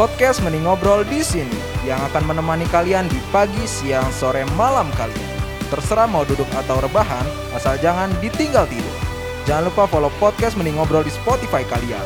podcast 0.00 0.40
Mending 0.40 0.64
Ngobrol 0.64 1.04
di 1.12 1.20
sini 1.20 1.60
yang 1.84 2.00
akan 2.08 2.32
menemani 2.32 2.64
kalian 2.72 3.04
di 3.12 3.20
pagi, 3.28 3.68
siang, 3.68 4.08
sore, 4.08 4.48
malam 4.56 4.88
kalian. 4.96 5.32
Terserah 5.68 6.08
mau 6.08 6.24
duduk 6.24 6.48
atau 6.56 6.80
rebahan, 6.80 7.28
asal 7.52 7.76
jangan 7.84 8.08
ditinggal 8.24 8.64
tidur. 8.64 8.96
Jangan 9.44 9.68
lupa 9.68 9.84
follow 9.84 10.08
podcast 10.16 10.56
Mending 10.56 10.80
Ngobrol 10.80 11.04
di 11.04 11.12
Spotify 11.12 11.68
kalian. 11.68 12.00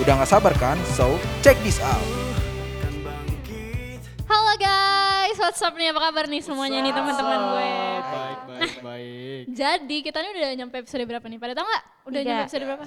Udah 0.00 0.24
gak 0.24 0.32
sabar 0.32 0.56
kan? 0.56 0.80
So, 0.96 1.20
check 1.44 1.60
this 1.60 1.84
out. 1.84 2.08
Halo 4.24 4.56
guys, 4.56 5.36
what's 5.36 5.60
up 5.60 5.76
nih? 5.76 5.92
Apa 5.92 6.00
kabar 6.00 6.24
nih 6.24 6.40
semuanya 6.40 6.80
nih 6.80 6.96
teman-teman 6.96 7.40
gue? 7.44 7.68
Baik, 7.68 8.40
baik, 8.48 8.76
baik. 8.80 9.42
Jadi 9.52 9.96
kita 10.00 10.24
nih 10.24 10.30
udah 10.32 10.48
nyampe 10.64 10.80
episode 10.80 11.04
berapa 11.04 11.26
nih? 11.28 11.36
Pada 11.36 11.52
tau 11.52 11.68
nggak? 11.68 11.82
Udah 12.08 12.20
Tiga. 12.24 12.28
nyampe 12.32 12.44
episode 12.48 12.64
berapa? 12.64 12.84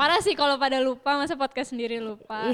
Parah 0.00 0.20
sih 0.24 0.32
kalau 0.32 0.56
pada 0.56 0.80
lupa, 0.80 1.20
masa 1.20 1.36
podcast 1.36 1.76
sendiri 1.76 2.00
lupa. 2.00 2.48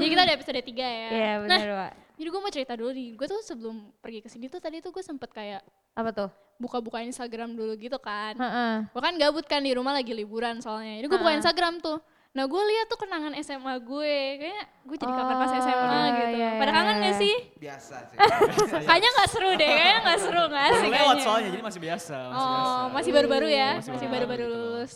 jadi 0.00 0.08
kita 0.08 0.20
udah 0.24 0.34
episode 0.34 0.56
3 0.56 0.64
ya. 0.64 1.08
Iya 1.12 1.32
nah, 1.36 1.36
benar 1.44 1.68
Wak. 1.76 1.92
jadi 2.16 2.28
gue 2.32 2.40
mau 2.40 2.48
cerita 2.48 2.72
dulu 2.72 2.90
nih. 2.90 3.08
Gue 3.12 3.26
tuh 3.28 3.40
sebelum 3.44 3.92
pergi 4.00 4.24
ke 4.24 4.32
sini 4.32 4.48
tuh 4.48 4.64
tadi 4.64 4.80
tuh 4.80 4.88
gue 4.88 5.04
sempet 5.04 5.28
kayak 5.28 5.60
Apa 5.92 6.08
tuh? 6.10 6.30
buka-buka 6.56 7.04
Instagram 7.04 7.52
dulu 7.52 7.76
gitu 7.76 8.00
kan. 8.00 8.32
Heeh. 8.32 8.74
Gue 8.88 9.02
kan 9.04 9.12
gabut 9.20 9.44
kan 9.44 9.60
di 9.60 9.76
rumah 9.76 9.92
lagi 9.92 10.16
liburan 10.16 10.64
soalnya. 10.64 11.04
Jadi 11.04 11.06
gue 11.06 11.20
buka. 11.20 11.36
Instagram 11.36 11.84
tuh. 11.84 12.00
Nah 12.32 12.48
gue 12.48 12.62
lihat 12.64 12.86
tuh 12.88 12.96
kenangan 12.96 13.36
SMA 13.44 13.74
gue. 13.84 14.16
Kayaknya 14.40 14.62
gue 14.88 14.96
jadi 14.96 15.12
kangen 15.12 15.36
pas 15.36 15.50
Oh, 15.52 15.60
SMA 15.60 15.84
iya, 15.84 16.00
gitu. 16.16 16.34
iya, 16.34 16.50
Pada 16.56 16.64
iya, 16.64 16.76
kangen 16.80 16.96
gak 16.96 17.04
iya. 17.04 17.20
sih? 17.20 17.34
Biasa 17.60 17.96
sih. 18.08 18.16
Kayaknya 18.88 19.10
gak 19.12 19.28
seru 19.28 19.50
deh, 19.52 19.68
kayaknya 19.68 19.98
gak 20.00 20.18
seru, 20.18 20.42
gak 20.48 20.64
Baru 20.64 20.80
lewat 20.80 20.94
kayaknya. 20.96 21.24
soalnya, 21.28 21.50
jadi 21.52 21.62
masih 21.62 21.80
biasa. 21.84 22.16
Masih 22.32 22.46
biasa. 22.48 22.72
Oh, 22.72 22.84
masih 22.90 23.10
baru-baru 23.12 23.48
ya, 23.52 23.70
Masih 23.84 24.08
baru-baru 24.08 24.44
gitu. 24.48 24.54
lulus. 24.56 24.94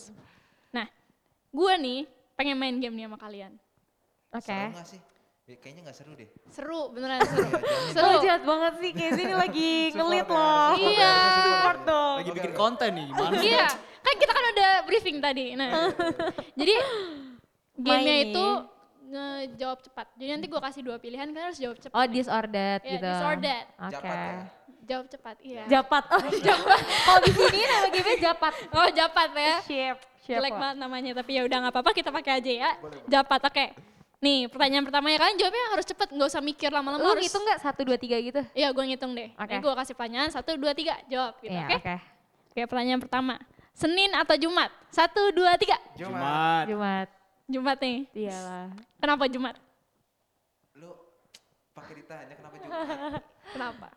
Nah, 0.74 0.86
gue 1.58 1.72
nih 1.82 2.00
pengen 2.38 2.54
main 2.54 2.76
game 2.78 2.94
nih 2.94 3.04
sama 3.10 3.18
kalian. 3.18 3.52
Oke. 4.30 4.46
Seru 4.46 4.78
gak 4.78 4.86
sih? 4.86 5.00
Ya, 5.48 5.56
Kayaknya 5.58 5.82
gak 5.88 5.96
seru 5.96 6.12
deh. 6.12 6.28
Seru, 6.52 6.80
beneran 6.92 7.18
seru. 7.24 7.48
jamin. 7.48 7.62
seru. 7.90 8.04
Lo 8.06 8.20
jahat 8.20 8.42
banget 8.44 8.72
sih, 8.78 8.90
kayak 8.92 9.12
sini 9.16 9.34
lagi 9.42 9.70
ngelit 9.90 10.28
ya, 10.28 10.36
loh. 10.36 10.70
Iya. 10.76 11.14
Support 11.42 11.80
dong. 11.82 12.16
Lagi 12.22 12.30
bikin 12.36 12.52
konten 12.54 12.90
nih, 12.94 13.06
gimana? 13.10 13.36
Iya, 13.40 13.66
kan 13.98 14.14
kita 14.14 14.32
kan 14.32 14.44
udah 14.54 14.72
briefing 14.84 15.18
tadi. 15.18 15.44
Nah, 15.56 15.70
jadi 16.60 16.74
gamenya 17.74 18.16
itu 18.28 18.46
ngejawab 19.08 19.78
cepat. 19.80 20.06
Jadi 20.20 20.30
nanti 20.30 20.46
gue 20.46 20.60
kasih 20.60 20.82
dua 20.84 20.96
pilihan, 21.00 21.26
kalian 21.26 21.46
harus 21.48 21.58
jawab 21.58 21.80
cepat. 21.80 21.96
Oh 21.96 22.06
disordered 22.06 22.82
Iya, 22.84 22.92
gitu. 22.92 23.08
disordered. 23.08 23.66
Oke. 23.80 23.92
Japat 23.96 24.14
ya? 24.14 24.36
Jawab 24.88 25.06
cepat, 25.08 25.36
iya. 25.44 25.62
Japat. 25.68 26.02
Oh 26.12 26.20
japat. 26.48 26.80
Kalau 26.84 27.20
di 27.24 27.32
sini 27.32 27.60
nama 27.64 27.88
gamenya 27.88 28.18
japat. 28.20 28.52
Oh, 28.68 28.88
japat 28.92 29.28
ya. 29.32 29.56
Siap. 29.64 29.98
Jelek 30.28 30.52
banget 30.52 30.76
namanya, 30.76 31.10
tapi 31.16 31.40
ya 31.40 31.42
udah 31.48 31.56
nggak 31.64 31.72
apa-apa 31.72 31.90
kita 31.96 32.12
pakai 32.12 32.32
aja 32.36 32.52
ya. 32.52 32.70
Japat, 33.08 33.40
oke. 33.48 33.64
Nih, 34.18 34.50
pertanyaan 34.50 34.84
pertama 34.84 35.08
ya 35.08 35.16
kalian 35.16 35.38
jawabnya 35.40 35.64
harus 35.72 35.86
cepet, 35.88 36.08
nggak 36.10 36.28
usah 36.28 36.42
mikir 36.42 36.68
lama-lama. 36.68 37.00
Lu 37.00 37.14
harus... 37.14 37.22
ngitung 37.24 37.46
nggak 37.48 37.60
satu 37.64 37.80
dua 37.86 37.96
tiga 37.96 38.16
gitu? 38.20 38.42
Iya, 38.52 38.68
gue 38.74 38.84
ngitung 38.92 39.12
deh. 39.16 39.30
Oke. 39.38 39.56
Ini 39.56 39.62
gue 39.62 39.74
kasih 39.78 39.94
pertanyaan, 39.96 40.28
satu, 40.28 40.50
dua, 40.58 40.72
tiga, 40.74 40.98
jawab 41.08 41.38
gitu, 41.40 41.54
Iya 41.54 41.64
oke? 41.64 41.76
oke. 41.80 41.94
Oke, 42.52 42.62
pertanyaan 42.66 43.00
pertama. 43.00 43.34
Senin 43.78 44.10
atau 44.10 44.34
Jumat? 44.34 44.74
Satu, 44.90 45.30
dua, 45.30 45.54
tiga. 45.54 45.78
Jumat. 45.94 46.66
Jumat. 46.66 47.08
Jumat 47.46 47.78
nih. 47.80 47.98
Iyalah. 48.12 48.68
Kenapa 49.00 49.24
Jumat? 49.30 49.54
lu 50.76 50.90
pakai 51.72 51.94
ditanya 52.02 52.34
kenapa 52.36 52.54
juga? 52.58 52.70
Kenapa? 53.54 53.88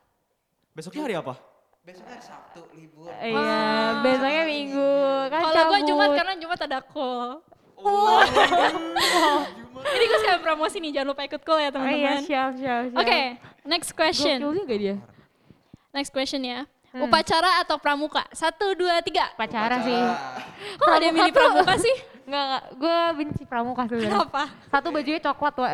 Besoknya 0.71 1.01
hari 1.03 1.15
apa? 1.19 1.33
Besoknya 1.81 2.21
Sabtu 2.21 2.61
libur. 2.77 3.09
Iya. 3.09 4.05
Besoknya 4.05 4.43
minggu 4.45 4.93
kan 5.33 5.41
Kalau 5.49 5.63
gue. 5.73 5.79
Jumat 5.89 6.09
karena 6.13 6.33
Jumat 6.37 6.59
ada 6.61 6.79
call. 6.85 7.41
Jadi 9.81 10.03
gue 10.05 10.17
sekalian 10.21 10.43
promosi 10.45 10.77
nih, 10.77 10.91
jangan 10.93 11.07
lupa 11.09 11.25
ikut 11.25 11.41
call 11.41 11.57
ya 11.57 11.61
Oh 11.61 11.65
iya 11.65 11.73
teman-teman. 11.73 12.21
siap 12.21 12.51
siap 12.53 12.81
siap. 12.93 13.01
Oke, 13.01 13.19
next 13.65 13.89
question. 13.97 14.37
Gokil 14.37 14.61
juga 14.61 14.75
dia. 14.77 14.95
Next 15.89 16.13
question 16.13 16.45
ya. 16.45 16.69
Hmm. 16.93 17.09
Upacara 17.09 17.65
atau 17.65 17.81
pramuka? 17.81 18.29
Satu, 18.29 18.77
dua, 18.77 19.01
tiga. 19.01 19.33
Pacaran 19.33 19.81
sih. 19.81 19.97
Kok 20.77 20.91
ada 20.91 21.05
yang 21.07 21.15
milih 21.17 21.33
Pramuka 21.33 21.65
pramuka 21.65 21.75
sih? 21.81 21.95
Enggak, 22.29 22.43
enggak. 22.45 22.63
Gue 22.77 22.97
benci 23.17 23.43
pramuka 23.47 23.81
sebenarnya. 23.89 24.11
Kenapa? 24.11 24.43
Satu 24.69 24.87
bajunya 24.93 25.21
coklat, 25.23 25.55
Wak. 25.57 25.73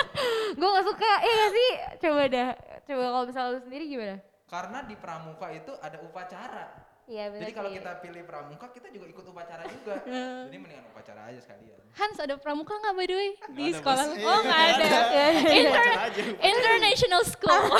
gue 0.58 0.68
gak 0.74 0.86
suka. 0.90 1.10
Iya 1.22 1.34
gak 1.38 1.52
sih? 1.52 1.70
Coba 2.02 2.22
dah. 2.26 2.50
Coba 2.88 3.02
kalau 3.14 3.24
misalnya 3.28 3.50
lu 3.54 3.60
sendiri 3.62 3.84
gimana? 3.86 4.16
Karena 4.46 4.78
di 4.80 4.94
pramuka 4.94 5.50
itu 5.50 5.74
ada 5.76 5.98
upacara. 6.00 6.66
Iya 7.06 7.30
benar 7.30 7.40
Jadi 7.40 7.52
kalau 7.54 7.70
kita 7.70 8.02
pilih 8.02 8.22
pramuka, 8.26 8.66
kita 8.68 8.90
juga 8.90 9.06
ikut 9.06 9.24
upacara 9.24 9.62
juga. 9.66 9.94
Jadi 10.46 10.58
mendingan 10.58 10.90
upacara 10.90 11.30
aja 11.30 11.38
sekalian. 11.38 11.78
Hans 11.92 12.18
ada 12.18 12.34
pramuka 12.34 12.74
nggak 12.74 12.94
by 12.94 13.06
the 13.06 13.14
way 13.14 13.28
di 13.52 13.64
ada, 13.68 13.78
sekolah? 13.78 14.04
Bos. 14.06 14.22
Oh 14.22 14.38
nggak 14.40 14.60
Iya, 14.60 14.70
ada. 14.72 14.86
nggak 14.90 15.54
Inter- 15.54 15.98
aja. 16.02 16.20
international 16.40 17.22
school. 17.24 17.62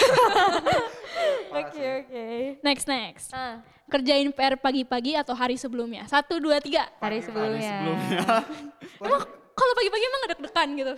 Oke, 1.49 1.81
oke. 2.05 2.25
next 2.61 2.85
next. 2.85 3.33
Ah, 3.33 3.65
Kerjain 3.87 4.29
PR 4.29 4.55
pagi-pagi 4.55 5.17
atau 5.17 5.33
hari 5.33 5.57
sebelumnya? 5.57 6.05
Satu 6.05 6.37
dua 6.37 6.61
tiga. 6.61 6.91
hari 7.01 7.23
sebelumnya. 7.23 7.63
Sebelumnya. 7.81 8.21
Emang 9.01 9.23
kalau 9.55 9.73
pagi-pagi 9.75 10.05
emang 10.05 10.23
deg-degan 10.29 10.69
gitu? 10.77 10.95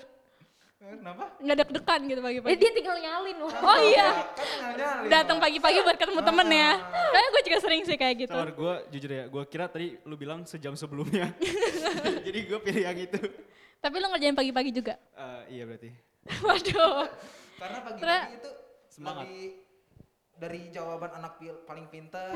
Eh, 0.88 0.96
Kenapa? 0.96 1.24
Nggak 1.36 1.56
deg-degan 1.60 2.00
gitu 2.02 2.16
Eh, 2.18 2.24
pagi-pagi? 2.24 2.56
dia 2.56 2.70
tinggal 2.72 2.96
nyalin, 2.96 3.36
Wak. 3.38 3.54
Oh 3.60 3.78
iya. 3.78 4.08
Kan 4.32 4.46
tinggal 4.48 4.72
nyalin, 4.74 5.08
Datang 5.12 5.36
pagi-pagi 5.38 5.78
buat 5.82 5.96
ketemu 5.96 6.20
temen 6.24 6.48
ya. 6.48 6.70
Kayaknya 6.80 7.28
gue 7.28 7.42
juga 7.44 7.58
sering 7.60 7.82
sih 7.84 7.96
kayak 7.96 8.14
gitu. 8.18 8.32
Sabar, 8.34 8.50
gue 8.50 8.74
jujur 8.90 9.10
ya, 9.10 9.24
gue 9.28 9.42
kira 9.46 9.64
tadi 9.68 9.86
lu 10.02 10.16
bilang 10.16 10.40
sejam 10.42 10.72
sebelumnya. 10.72 11.28
Jadi 12.26 12.38
gue 12.42 12.58
pilih 12.58 12.82
yang 12.82 12.96
itu. 12.98 13.20
Tapi 13.78 13.94
lo 13.94 14.06
ngerjain 14.08 14.32
pagi-pagi 14.34 14.70
juga? 14.72 14.96
Eh, 15.12 15.42
iya 15.52 15.62
berarti. 15.68 15.90
Waduh. 16.46 17.04
Karena 17.58 17.78
pagi-pagi 17.84 18.32
itu 18.34 18.50
Semangat. 18.88 19.24
lebih 19.28 19.44
dari 20.38 20.70
jawaban 20.70 21.10
anak 21.12 21.34
pil- 21.36 21.66
paling 21.66 21.90
pinter. 21.90 22.30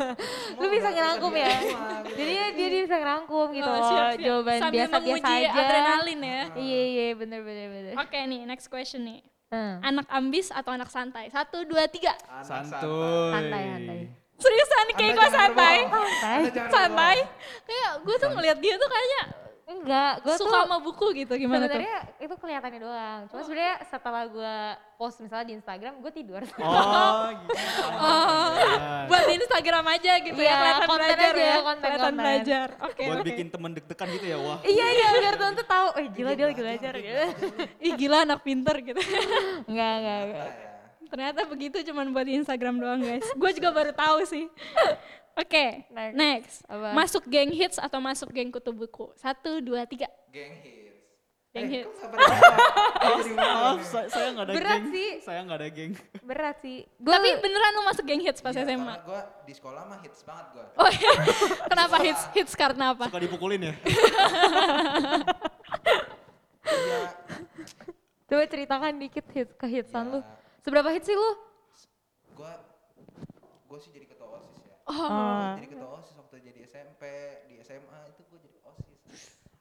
Lu 0.60 0.66
bisa 0.72 0.88
ngerangkum 0.88 1.32
ya? 1.36 1.52
Jadi 2.08 2.32
dia, 2.32 2.46
dia 2.56 2.80
bisa 2.82 2.96
ngerangkum 2.96 3.52
gitu 3.52 3.68
Oh, 3.68 3.76
siap, 3.84 4.16
siap. 4.16 4.24
Jawaban 4.24 4.56
Sambil 4.58 4.76
biasa-biasa 4.80 5.20
menguji 5.20 5.44
aja. 5.44 5.60
adrenalin 5.60 6.20
ya. 6.22 6.40
Iya, 6.56 6.82
iya, 6.88 7.06
bener, 7.12 7.40
bener, 7.44 7.66
bener. 7.68 7.92
Oke 8.00 8.18
nih, 8.18 8.40
next 8.42 8.66
question 8.66 9.04
nih. 9.04 9.20
Hmm. 9.52 9.84
Anak 9.84 10.08
ambis 10.08 10.48
atau 10.48 10.72
anak 10.72 10.88
santai? 10.88 11.28
Satu, 11.28 11.68
dua, 11.68 11.84
tiga. 11.84 12.16
Santuy. 12.40 13.30
Santai, 13.30 13.62
santai. 13.68 13.98
Seriusan 14.32 14.86
kayak 14.96 15.12
gue 15.12 15.28
santai. 15.30 15.76
Santai. 15.84 16.40
Santai. 16.66 17.16
Kayak 17.62 17.90
gue 18.00 18.16
tuh 18.16 18.30
ngeliat 18.32 18.58
dia 18.58 18.74
tuh 18.74 18.88
kayaknya 18.88 19.22
Enggak, 19.72 20.12
gue 20.20 20.34
tuh 20.34 20.44
suka 20.44 20.58
sama 20.62 20.78
buku 20.78 21.06
gitu 21.16 21.32
gimana 21.34 21.64
tuh? 21.64 21.74
sebenarnya 21.74 21.98
itu 22.18 22.34
kelihatannya 22.36 22.80
doang. 22.80 23.20
Cuma 23.26 23.40
sebenarnya 23.42 23.74
setelah 23.86 24.22
gue 24.26 24.56
post 24.94 25.16
misalnya 25.18 25.46
di 25.48 25.54
Instagram, 25.56 25.92
gue 25.98 26.12
tidur. 26.12 26.42
Oh, 26.60 27.26
gitu. 27.32 27.52
Oh, 28.02 28.48
buat 29.10 29.22
di 29.24 29.34
Instagram 29.36 29.84
aja 29.88 30.12
gitu 30.20 30.36
ya, 30.36 30.46
Iya, 30.46 30.54
kelihatan 30.54 30.86
konten 30.86 31.06
belajar 31.06 31.32
aja, 31.32 31.42
ya. 31.42 31.56
konten, 31.58 31.82
kelihatan 31.82 32.02
konten. 32.04 32.20
belajar. 32.22 32.66
Oke, 32.82 33.02
Buat 33.06 33.18
oke. 33.18 33.26
bikin 33.26 33.46
temen 33.48 33.70
deg-degan 33.72 34.08
gitu 34.12 34.26
ya, 34.26 34.36
wah. 34.38 34.58
iya, 34.62 34.86
iya, 34.88 35.08
biar 35.16 35.34
temen 35.34 35.54
tuh 35.54 35.66
tahu, 35.66 35.88
eh 35.96 36.06
gila 36.08 36.30
dia 36.32 36.46
lagi 36.46 36.60
belajar 36.60 36.92
gitu. 36.94 37.22
Ih 37.86 37.92
gila 37.94 38.18
anak 38.22 38.40
pinter 38.42 38.76
gitu. 38.78 39.00
Enggak, 39.66 39.92
enggak, 39.96 40.20
enggak. 40.22 40.48
Ya. 40.50 40.70
Ternyata 41.12 41.40
begitu 41.44 41.76
cuman 41.84 42.08
buat 42.08 42.24
di 42.24 42.34
Instagram 42.34 42.80
doang 42.80 43.00
guys. 43.00 43.26
Gue 43.36 43.50
juga 43.52 43.68
baru 43.68 43.92
tahu 43.92 44.24
sih. 44.24 44.48
Oke, 45.34 45.88
Next. 45.88 46.14
next. 46.14 46.56
Apa? 46.66 46.92
Masuk 46.92 47.24
geng 47.24 47.48
hits 47.50 47.76
atau 47.76 47.98
masuk 47.98 48.28
geng 48.30 48.48
kutu 48.48 48.68
buku? 48.70 49.08
Satu, 49.14 49.58
dua, 49.58 49.84
tiga. 49.84 50.04
Geng 50.28 50.52
hits. 50.58 50.80
Geng 51.50 51.64
Eh, 51.64 51.72
hits. 51.80 51.98
Maaf, 53.32 53.80
saya, 53.82 54.06
saya 54.08 54.28
nggak 54.30 54.44
ada 54.46 54.52
Berat 54.54 54.76
geng. 54.78 54.88
sih. 54.90 55.10
Saya 55.20 55.40
nggak 55.42 55.58
ada 55.58 55.68
geng. 55.70 55.92
Berat 56.22 56.56
sih. 56.60 56.84
Gua, 56.96 57.12
Tapi 57.14 57.28
beneran 57.38 57.72
lu 57.72 57.82
masuk 57.82 58.04
geng 58.04 58.20
hits 58.20 58.40
pas 58.40 58.52
Iya, 58.52 58.62
SMA? 58.62 58.76
Karena 58.78 58.96
gue 59.02 59.20
di 59.42 59.52
sekolah 59.54 59.82
mah 59.86 59.98
hits 60.00 60.20
banget 60.22 60.46
gue. 60.50 60.64
Oh 60.76 60.88
iya. 60.90 61.12
Kenapa 61.70 61.96
hits? 61.98 62.22
Hits 62.30 62.52
karena 62.54 62.84
apa? 62.92 63.04
Suka 63.06 63.20
dipukulin 63.20 63.60
ya? 63.62 63.74
Iya. 66.62 67.00
coba 68.24 68.44
ceritakan 68.46 68.96
dikit 68.96 69.26
hit 69.30 69.48
kehitsan 69.54 70.04
Ya. 70.06 70.12
lu. 70.14 70.20
Seberapa 70.60 70.88
hit 70.88 71.04
sih 71.04 71.12
lu? 71.12 71.30
Gue 72.32 72.52
gue 73.66 73.78
sih 73.78 73.90
jadi. 73.90 74.06
Oh. 74.84 74.94
Ah. 75.04 75.54
Jadi 75.54 75.66
ketua 75.68 75.88
osis 75.94 76.14
waktu 76.16 76.36
jadi 76.42 76.60
SMP, 76.64 77.02
di 77.44 77.54
SMA 77.60 77.98
itu 78.08 78.20
gue 78.24 78.38
jadi 78.40 78.58
osis. 78.64 78.98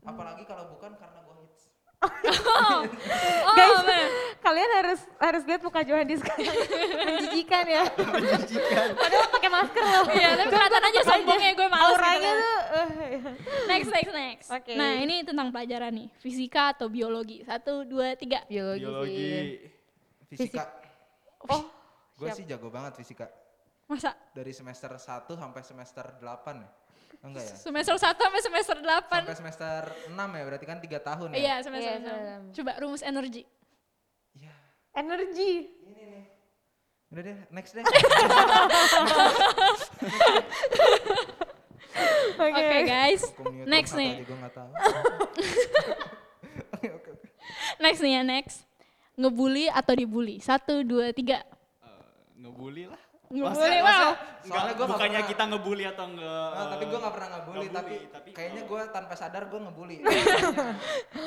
Apalagi 0.02 0.44
kalau 0.44 0.66
bukan 0.70 0.96
karena 0.96 1.20
gue 1.20 1.36
hits. 1.40 1.64
Oh, 2.62 2.82
Guys, 3.52 3.82
man. 3.84 4.08
kalian 4.40 4.72
harus 4.76 5.00
harus 5.18 5.42
lihat 5.44 5.62
muka 5.62 5.82
Johannes 5.82 6.18
sekarang. 6.20 6.50
Menjijikan 7.08 7.66
ya. 7.68 7.84
Padahal 8.92 9.28
pakai 9.30 9.50
masker 9.50 9.84
loh. 9.84 10.06
Iya, 10.08 10.30
tapi 10.36 10.50
kelihatan 10.50 10.82
aja 10.84 11.02
sombongnya 11.04 11.52
gue 11.52 11.68
males 11.68 11.82
gitu 11.84 11.92
Auranya 11.92 12.22
kan. 12.28 12.38
tuh. 12.38 12.60
eh, 12.72 13.20
Next, 13.68 13.90
next, 13.92 14.14
next. 14.16 14.48
Oke. 14.50 14.74
Nah 14.74 14.92
ini 14.96 15.22
tentang 15.22 15.50
pelajaran 15.50 15.92
nih. 15.92 16.08
Fisika 16.18 16.72
atau 16.72 16.88
biologi? 16.88 17.42
Satu, 17.44 17.84
dua, 17.84 18.14
tiga. 18.16 18.42
biologi, 18.46 18.82
Biologi. 18.82 19.30
Fisika. 20.28 20.64
Oh, 21.48 21.66
Gue 22.16 22.30
sih 22.32 22.46
jago 22.46 22.70
banget 22.70 22.94
fisika. 22.96 23.26
Masa? 23.92 24.16
Dari 24.32 24.56
semester 24.56 24.88
1 24.88 25.04
sampai 25.28 25.62
semester 25.62 26.06
8 26.16 26.24
ya. 26.56 26.70
Enggak 27.22 27.44
ya? 27.44 27.54
Semester 27.54 27.94
1 27.94 28.08
sampai 28.16 28.40
semester 28.40 28.78
8. 28.80 29.28
Sampai 29.28 29.36
semester 29.36 29.80
6 30.08 30.16
ya, 30.16 30.44
berarti 30.48 30.64
kan 30.64 30.80
3 30.80 30.88
tahun 31.04 31.28
ya? 31.30 31.38
Iya, 31.38 31.56
semester 31.60 31.84
Iya, 31.84 31.92
6. 31.92 32.00
semester 32.00 32.16
enam. 32.24 32.42
Coba 32.56 32.72
rumus 32.80 33.04
energi. 33.04 33.44
energi. 34.92 35.54
Udah 37.08 37.22
deh, 37.22 37.38
next 37.52 37.76
deh. 37.76 37.84
Oke 42.42 42.64
guys, 42.84 43.22
Aku 43.30 43.52
mute 43.52 43.68
Next 43.68 43.92
nih. 43.94 44.12
aja, 44.16 44.24
gua 44.24 44.38
nggak 44.40 44.54
tahu. 44.56 44.72
Oke, 46.72 46.88
oke, 46.90 47.10
oke. 47.14 47.28
next 47.78 48.02
nih 48.02 48.12
ya 48.16 48.24
next. 48.26 48.58
Ngebully 49.14 49.70
atau 49.70 49.94
dibully? 49.94 50.40
Satu, 50.40 50.82
dua, 50.82 51.14
tiga. 51.14 51.44
Eh, 51.84 52.04
ngebully 52.42 52.90
lah. 52.90 52.98
Ngebully, 53.32 53.48
Maksudnya- 53.48 53.80
wow. 53.80 54.12
maksudnya 54.12 54.20
Soalnya 54.44 54.74
nggak 54.74 54.90
bukannya 54.90 55.12
pernah- 55.16 55.32
kita 55.32 55.44
ngebully 55.46 55.86
atau 55.86 56.06
enggak. 56.06 56.50
Ah, 56.52 56.66
tapi 56.68 56.84
gue 56.84 57.00
gak 57.00 57.14
pernah 57.14 57.30
ngebully, 57.32 57.60
nggak 57.62 57.76
tapi, 57.78 57.96
tapi 58.12 58.30
kayaknya 58.32 58.62
gue 58.66 58.82
tanpa 58.92 59.14
sadar 59.16 59.44
gue 59.46 59.60
ngebully. 59.62 59.98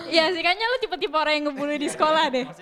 Iya 0.06 0.24
sih, 0.28 0.40
kayaknya 0.40 0.66
lu 0.66 0.78
tipe-tipe 0.78 1.14
orang 1.14 1.34
yang 1.34 1.44
ngebully 1.48 1.76
di 1.76 1.88
sekolah 1.88 2.24
deh. 2.28 2.44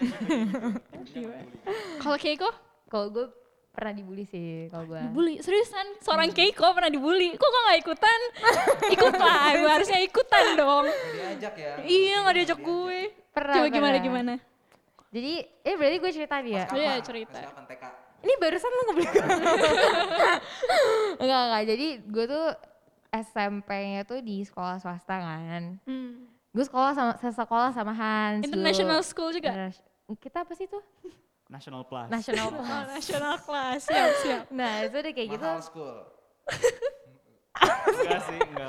Kalau 1.99 2.17
Keiko? 2.17 2.49
Kalau 2.87 3.09
gue 3.09 3.27
pernah 3.73 3.91
dibully 3.91 4.23
sih 4.23 4.69
kalau 4.69 4.85
gue. 4.87 5.01
Dibully, 5.01 5.35
seriusan? 5.41 5.97
Seorang 5.99 6.29
Keiko 6.31 6.71
pernah 6.71 6.87
dibully? 6.89 7.33
Kok 7.33 7.43
gue 7.43 7.63
gak 7.67 7.81
ikutan? 7.81 8.21
Ikut 8.95 9.15
lah, 9.17 9.49
gue 9.55 9.71
harusnya 9.71 9.99
ikutan 9.99 10.45
dong. 10.55 10.87
Nggak 10.87 11.09
diajak 11.35 11.55
ya. 11.57 11.73
Iya, 11.81 12.17
gak 12.21 12.35
diajak 12.37 12.61
gue. 12.61 12.99
Pernah, 13.33 13.55
Coba 13.57 13.67
gimana, 13.67 13.81
pernah. 13.91 14.05
gimana? 14.05 14.35
Jadi, 15.09 15.33
eh 15.59 15.75
berarti 15.75 15.97
gue 15.99 16.11
cerita 16.11 16.37
dia. 16.39 16.63
Pas 16.63 16.73
Iya, 16.75 16.93
cerita. 17.01 17.33
Pas 17.35 17.49
kapan 17.49 17.65
TK? 17.67 17.85
Ini 18.23 18.35
barusan 18.39 18.71
lu 18.71 18.83
ngebully 18.85 19.09
Enggak, 21.19 21.41
enggak. 21.43 21.63
Jadi 21.67 21.87
gue 22.03 22.25
tuh 22.27 22.47
SMP-nya 23.13 24.01
tuh 24.03 24.19
di 24.19 24.41
sekolah 24.41 24.79
swasta 24.79 25.15
kan. 25.15 25.77
Hmm. 25.83 26.31
Gue 26.49 26.63
sekolah 26.63 26.93
sama 26.93 27.13
sekolah 27.17 27.71
sama 27.73 27.93
Hans. 27.93 28.45
dulu. 28.45 28.53
International 28.53 29.01
school 29.03 29.31
juga? 29.31 29.71
Kita 30.15 30.45
apa 30.45 30.53
sih 30.53 30.67
tuh? 30.67 30.81
National 31.49 31.85
Plus. 31.85 32.09
National 32.09 32.49
Oh, 32.51 32.57
Plus. 32.57 32.87
national 32.89 33.37
class, 33.39 33.81
siap, 33.85 34.11
siap. 34.23 34.45
Nah, 34.49 34.83
itu 34.83 34.97
udah 34.97 35.13
kayak 35.13 35.29
gitu. 35.31 35.45
Mahal 35.47 35.61
school. 35.61 35.97
Enggak 37.93 38.21
sih, 38.25 38.39
enggak. 38.41 38.69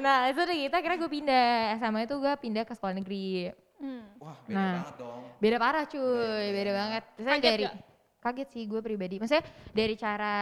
Nah, 0.00 0.18
itu 0.26 0.40
udah 0.40 0.56
gitu 0.56 0.74
akhirnya 0.74 0.98
gue 0.98 1.10
pindah. 1.12 1.48
SMA 1.76 2.00
itu 2.02 2.16
gue 2.16 2.32
pindah 2.34 2.64
ke 2.64 2.72
sekolah 2.72 2.94
negeri. 2.94 3.52
Hmm. 3.76 4.02
Wah, 4.18 4.34
beda 4.42 4.56
Nah. 4.56 4.72
banget 4.74 4.96
dong. 4.96 5.20
Beda 5.38 5.56
parah 5.56 5.84
cuy, 5.84 6.46
beda 6.50 6.72
banget. 6.74 7.02
Misalnya 7.14 7.38
Kaget 7.38 7.52
dari 7.52 7.64
gak? 7.64 7.74
Kaget 8.18 8.48
sih 8.50 8.62
gue 8.66 8.82
pribadi. 8.82 9.22
Maksudnya 9.22 9.46
dari 9.70 9.94
cara 9.94 10.36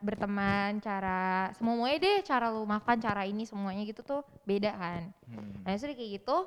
berteman, 0.00 0.80
cara 0.80 1.50
semuanya 1.56 1.96
deh, 2.00 2.18
cara 2.24 2.48
lu 2.48 2.64
makan, 2.64 2.96
cara 3.00 3.22
ini 3.28 3.44
semuanya 3.44 3.84
gitu 3.84 4.00
tuh 4.00 4.20
beda 4.48 4.72
kan. 4.74 5.02
Hmm. 5.28 5.60
Nah, 5.64 5.70
itu 5.76 5.86
kayak 5.92 6.12
gitu. 6.20 6.38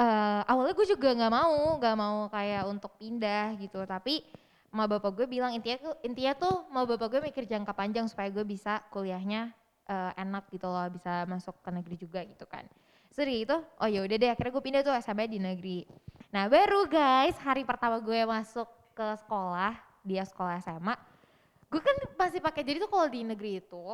eh 0.00 0.42
awalnya 0.48 0.72
gue 0.72 0.86
juga 0.88 1.12
nggak 1.12 1.32
mau, 1.34 1.76
nggak 1.76 1.96
mau 1.98 2.18
kayak 2.32 2.62
untuk 2.72 2.96
pindah 2.96 3.52
gitu. 3.60 3.84
Tapi 3.84 4.24
ma 4.70 4.86
bapak 4.86 5.12
gue 5.12 5.26
bilang 5.26 5.50
intinya 5.52 5.90
tuh 5.90 5.94
intinya 6.06 6.32
tuh 6.38 6.54
ma 6.70 6.86
bapak 6.86 7.10
gue 7.10 7.20
mikir 7.26 7.44
jangka 7.44 7.74
panjang 7.74 8.06
supaya 8.06 8.30
gue 8.30 8.46
bisa 8.46 8.80
kuliahnya 8.94 9.52
eh, 9.90 10.12
enak 10.16 10.48
gitu 10.54 10.70
loh, 10.70 10.88
bisa 10.88 11.26
masuk 11.28 11.58
ke 11.60 11.70
negeri 11.74 11.96
juga 12.00 12.20
gitu 12.24 12.46
kan. 12.48 12.64
Dari 13.10 13.44
itu, 13.44 13.52
oh 13.52 13.88
ya 13.90 14.00
udah 14.00 14.16
deh 14.16 14.32
akhirnya 14.32 14.52
gue 14.56 14.64
pindah 14.64 14.80
tuh 14.80 14.94
SMP 14.96 15.28
di 15.28 15.36
negeri. 15.36 15.84
Nah 16.32 16.48
baru 16.48 16.88
guys 16.88 17.36
hari 17.44 17.68
pertama 17.68 18.00
gue 18.00 18.24
masuk 18.24 18.64
ke 18.96 19.06
sekolah, 19.20 19.76
dia 20.06 20.24
sekolah 20.24 20.60
SMA, 20.64 20.94
gue 21.70 21.80
kan 21.80 21.96
masih 22.18 22.40
pakai 22.42 22.62
jadi 22.66 22.82
tuh 22.82 22.90
kalau 22.90 23.06
di 23.06 23.20
negeri 23.22 23.60
itu 23.62 23.84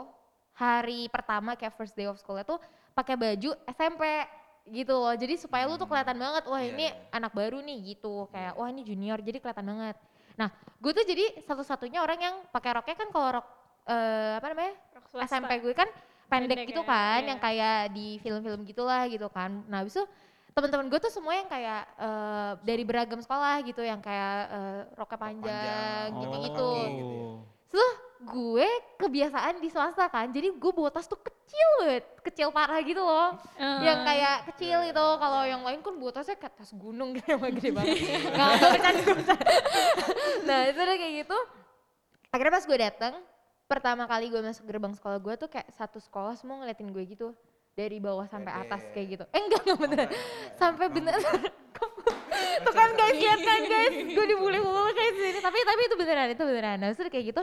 hari 0.57 1.07
pertama 1.13 1.53
kayak 1.53 1.77
first 1.77 1.93
day 1.93 2.09
of 2.09 2.17
school 2.17 2.41
itu 2.41 2.57
pakai 2.97 3.15
baju 3.15 3.53
SMP 3.69 4.03
gitu 4.73 4.95
loh. 4.97 5.15
Jadi 5.15 5.37
supaya 5.39 5.69
lu 5.69 5.79
tuh 5.79 5.87
kelihatan 5.87 6.17
banget, 6.17 6.43
wah 6.49 6.59
Iya, 6.59 6.69
ini 6.75 6.87
iya. 6.91 6.95
anak 7.15 7.33
baru 7.37 7.61
nih 7.63 7.95
gitu. 7.95 8.27
Kayak 8.33 8.57
wah 8.59 8.69
ini 8.73 8.83
junior 8.83 9.19
jadi 9.23 9.39
kelihatan 9.39 9.67
banget. 9.69 9.97
Nah, 10.37 10.49
gue 10.81 10.93
tuh 10.93 11.05
jadi 11.07 11.25
satu-satunya 11.45 12.03
orang 12.03 12.19
yang 12.19 12.35
pakai 12.51 12.71
roknya 12.77 12.97
kan 12.97 13.09
kalau 13.13 13.29
rok 13.41 13.47
eh, 13.87 14.33
apa 14.41 14.47
namanya? 14.51 14.75
SMP 15.23 15.53
gue 15.63 15.75
kan 15.77 15.89
pendek, 16.27 16.59
Pendek 16.59 16.69
gitu 16.75 16.83
ya, 16.83 16.91
kan, 16.91 17.21
iya. 17.23 17.29
yang 17.31 17.41
kayak 17.41 17.79
di 17.95 18.07
film-film 18.19 18.61
gitulah 18.67 19.07
gitu 19.07 19.29
kan. 19.31 19.63
Nah, 19.71 19.85
habis 19.85 19.95
itu 19.95 20.05
teman-teman 20.57 20.89
gue 20.89 20.97
tuh 21.05 21.13
semua 21.13 21.37
yang 21.37 21.45
kayak 21.53 21.85
eh, 22.01 22.53
dari 22.65 22.81
beragam 22.89 23.21
sekolah 23.21 23.61
gitu, 23.61 23.85
yang 23.85 24.01
kayak 24.01 24.37
eh, 24.49 24.81
roknya 24.97 25.19
panjang, 25.21 26.09
panjang, 26.09 26.09
gitu-gitu. 26.25 26.73
kaki 26.73 26.97
gitu 26.97 27.13
ya. 27.13 27.29
Terus 27.69 27.91
gue 28.17 28.69
kebiasaan 28.97 29.61
di 29.61 29.69
swasta 29.69 30.09
kan, 30.09 30.33
jadi 30.33 30.49
gue 30.49 30.73
bawa 30.73 30.89
tas 30.89 31.05
tuh 31.05 31.21
kecil 31.21 31.69
banget, 31.85 32.05
kecil 32.25 32.49
parah 32.49 32.81
gitu 32.81 33.05
loh. 33.05 33.37
Eh, 33.61 33.85
Yang 33.85 34.01
kayak 34.09 34.37
kecil 34.49 34.79
itu, 34.89 35.07
kalau 35.21 35.45
yang 35.45 35.61
lain 35.61 35.85
kan 35.85 35.93
bawa 35.93 36.13
tasnya 36.17 36.41
kayak 36.41 36.57
tas 36.57 36.73
gunung 36.73 37.13
gitu, 37.13 37.37
emang 37.37 37.53
gede 37.53 37.71
banget. 37.77 37.97
Nggak, 38.33 38.49
nggak 38.57 38.71
bercanda, 38.73 39.01
nggak 39.05 39.17
bercanda. 39.21 39.53
Nah 40.49 40.61
itu 40.73 40.81
udah 40.81 40.97
kayak 40.97 41.15
gitu, 41.21 41.39
akhirnya 42.33 42.53
pas 42.57 42.65
gue 42.65 42.79
dateng, 42.81 43.15
pertama 43.69 44.03
kali 44.09 44.33
gue 44.33 44.41
masuk 44.41 44.65
gerbang 44.65 44.97
sekolah 44.97 45.19
gue 45.21 45.35
tuh 45.37 45.49
kayak 45.53 45.69
satu 45.77 46.01
sekolah 46.01 46.33
semua 46.41 46.65
ngeliatin 46.65 46.89
gue 46.89 47.05
gitu. 47.13 47.37
Dari 47.77 48.01
bawah 48.01 48.25
sampai 48.25 48.53
atas 48.57 48.81
kayak 48.97 49.07
gitu. 49.13 49.25
Eh 49.37 49.41
enggak, 49.45 49.61
enggak 49.69 49.77
enggak, 49.77 49.91
enggak. 49.93 50.11
Sampai 50.57 50.87
bener. 50.89 51.13
Tuh 52.65 52.73
kan 52.73 52.91
guys, 52.97 53.17
lihat 53.21 53.41
kan 53.45 53.61
guys, 53.69 53.95
gue 54.17 54.25
dibully 54.33 54.59
mulu 54.65 54.89
kayak 54.97 55.13
sini. 55.13 55.39
Tapi 55.45 55.59
tapi 55.61 55.81
itu 55.85 55.97
beneran, 56.01 56.29
itu 56.33 56.43
beneran. 56.43 56.77
Nah, 56.81 56.89
terus 56.97 57.13
kayak 57.13 57.37
gitu, 57.37 57.43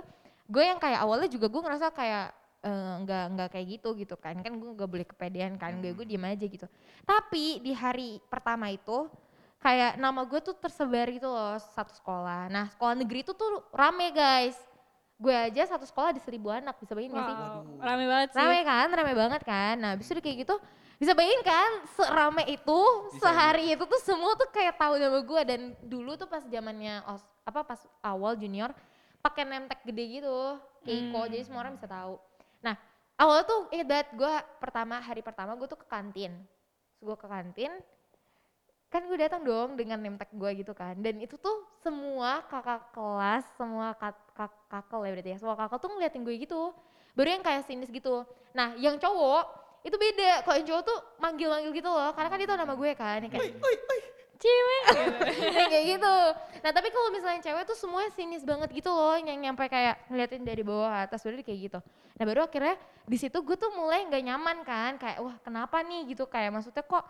gue 0.49 0.63
yang 0.65 0.81
kayak 0.81 0.99
awalnya 1.05 1.29
juga 1.29 1.45
gue 1.53 1.61
ngerasa 1.61 1.93
kayak 1.93 2.33
eh, 2.65 2.93
nggak 3.05 3.25
nggak 3.37 3.49
kayak 3.53 3.67
gitu 3.77 3.89
gitu 3.93 4.15
kan. 4.17 4.41
Kan 4.41 4.57
gue 4.57 4.69
nggak 4.73 4.89
boleh 4.89 5.05
kepedean 5.05 5.53
kan. 5.61 5.77
Gue 5.77 5.93
gue 5.93 6.05
diem 6.09 6.25
aja 6.25 6.45
gitu. 6.49 6.65
Tapi 7.05 7.61
di 7.61 7.71
hari 7.77 8.17
pertama 8.25 8.73
itu 8.73 9.05
kayak 9.61 10.01
nama 10.01 10.25
gue 10.25 10.39
tuh 10.41 10.57
tersebar 10.57 11.07
gitu 11.13 11.29
loh 11.29 11.61
satu 11.61 11.93
sekolah. 11.93 12.49
Nah 12.49 12.73
sekolah 12.73 12.97
negeri 12.97 13.21
itu 13.21 13.31
tuh 13.37 13.63
rame 13.69 14.09
guys 14.11 14.57
gue 15.17 15.35
aja 15.35 15.63
satu 15.69 15.85
sekolah 15.87 16.11
di 16.11 16.21
seribu 16.21 16.49
anak 16.51 16.75
bisa 16.81 16.91
bayangin 16.97 17.15
gak 17.15 17.25
sih? 17.29 17.35
Wow, 17.37 17.79
rame 17.79 18.05
banget 18.09 18.29
sih. 18.33 18.39
Rame 18.41 18.59
kan, 18.65 18.87
rame 18.91 19.13
banget 19.13 19.41
kan. 19.45 19.75
Nah, 19.79 19.89
abis 19.95 20.09
itu 20.09 20.13
udah 20.17 20.23
kayak 20.25 20.37
gitu, 20.43 20.55
bisa 20.99 21.11
bayangin 21.15 21.43
kan, 21.45 21.71
serame 21.95 22.43
itu, 22.49 22.79
sehari 23.21 23.71
itu 23.71 23.83
tuh 23.87 24.01
semua 24.03 24.35
tuh 24.35 24.49
kayak 24.51 24.75
tahu 24.75 24.99
nama 24.99 25.19
gue. 25.21 25.41
Dan 25.47 25.61
dulu 25.85 26.17
tuh 26.19 26.27
pas 26.27 26.43
zamannya 26.43 27.05
os, 27.07 27.23
apa 27.47 27.63
pas 27.63 27.79
awal 28.03 28.35
junior 28.35 28.73
pakai 29.23 29.47
name 29.47 29.71
tag 29.71 29.79
gede 29.87 30.19
gitu, 30.19 30.59
Keiko, 30.83 31.15
Hmm. 31.23 31.31
jadi 31.31 31.43
semua 31.47 31.63
orang 31.63 31.79
bisa 31.79 31.87
tahu. 31.87 32.19
Nah, 32.59 32.75
awal 33.15 33.47
tuh 33.47 33.71
inget 33.71 33.87
banget 33.87 34.07
gue 34.19 34.33
pertama 34.59 34.99
hari 34.99 35.23
pertama 35.23 35.55
gue 35.55 35.67
tuh 35.71 35.79
ke 35.79 35.87
kantin, 35.87 36.35
gue 36.99 37.15
ke 37.15 37.27
kantin, 37.31 37.71
kan 38.91 39.01
gue 39.07 39.15
datang 39.15 39.47
dong 39.47 39.79
dengan 39.79 39.95
name 40.03 40.19
tag 40.19 40.27
gue 40.35 40.51
gitu 40.59 40.75
kan. 40.75 40.99
Dan 40.99 41.23
itu 41.23 41.39
tuh 41.39 41.63
semua 41.83 42.41
kakak 42.47 42.81
kelas 42.95 43.43
semua 43.59 43.91
kak, 43.99 44.15
kak, 44.33 44.53
kakel 44.71 45.03
ya 45.03 45.11
berarti 45.13 45.29
ya 45.35 45.37
semua 45.37 45.55
kakak 45.59 45.77
tuh 45.83 45.89
ngeliatin 45.91 46.23
gue 46.23 46.35
gitu. 46.39 46.71
Baru 47.13 47.29
yang 47.29 47.43
kayak 47.45 47.67
sinis 47.67 47.91
gitu. 47.91 48.25
Nah 48.55 48.73
yang 48.79 48.95
cowok 48.97 49.43
itu 49.83 49.95
beda. 49.99 50.47
Kalau 50.47 50.55
yang 50.57 50.67
cowok 50.71 50.83
tuh 50.87 50.97
manggil-manggil 51.19 51.71
gitu 51.75 51.89
loh 51.91 52.15
karena 52.15 52.29
kan 52.31 52.39
itu 52.39 52.53
nama 52.55 52.73
gue 52.73 52.91
kan 52.95 53.17
yang 53.19 53.31
kayak 53.31 53.53
Cewek. 54.43 54.83
yang 55.59 55.69
kayak 55.71 55.85
gitu. 55.95 56.15
Nah 56.59 56.71
tapi 56.75 56.91
kalau 56.91 57.09
misalnya 57.15 57.39
cewek 57.39 57.63
tuh 57.63 57.77
semuanya 57.79 58.11
sinis 58.11 58.43
banget 58.43 58.75
gitu 58.75 58.91
loh 58.91 59.15
yang 59.15 59.39
nyampe 59.39 59.63
kayak 59.71 60.03
ngeliatin 60.11 60.43
dari 60.43 60.63
bawah 60.67 61.07
atas 61.07 61.23
udah 61.23 61.39
kayak 61.39 61.71
gitu. 61.71 61.79
Nah 62.19 62.23
baru 62.27 62.43
akhirnya 62.43 62.75
di 63.07 63.17
situ 63.19 63.39
gue 63.39 63.55
tuh 63.55 63.71
mulai 63.71 64.03
nggak 64.03 64.23
nyaman 64.23 64.57
kan 64.67 64.91
kayak 64.99 65.19
wah 65.23 65.35
kenapa 65.43 65.79
nih? 65.83 66.11
gitu 66.11 66.27
kayak 66.27 66.51
maksudnya 66.51 66.83
kok 66.83 67.07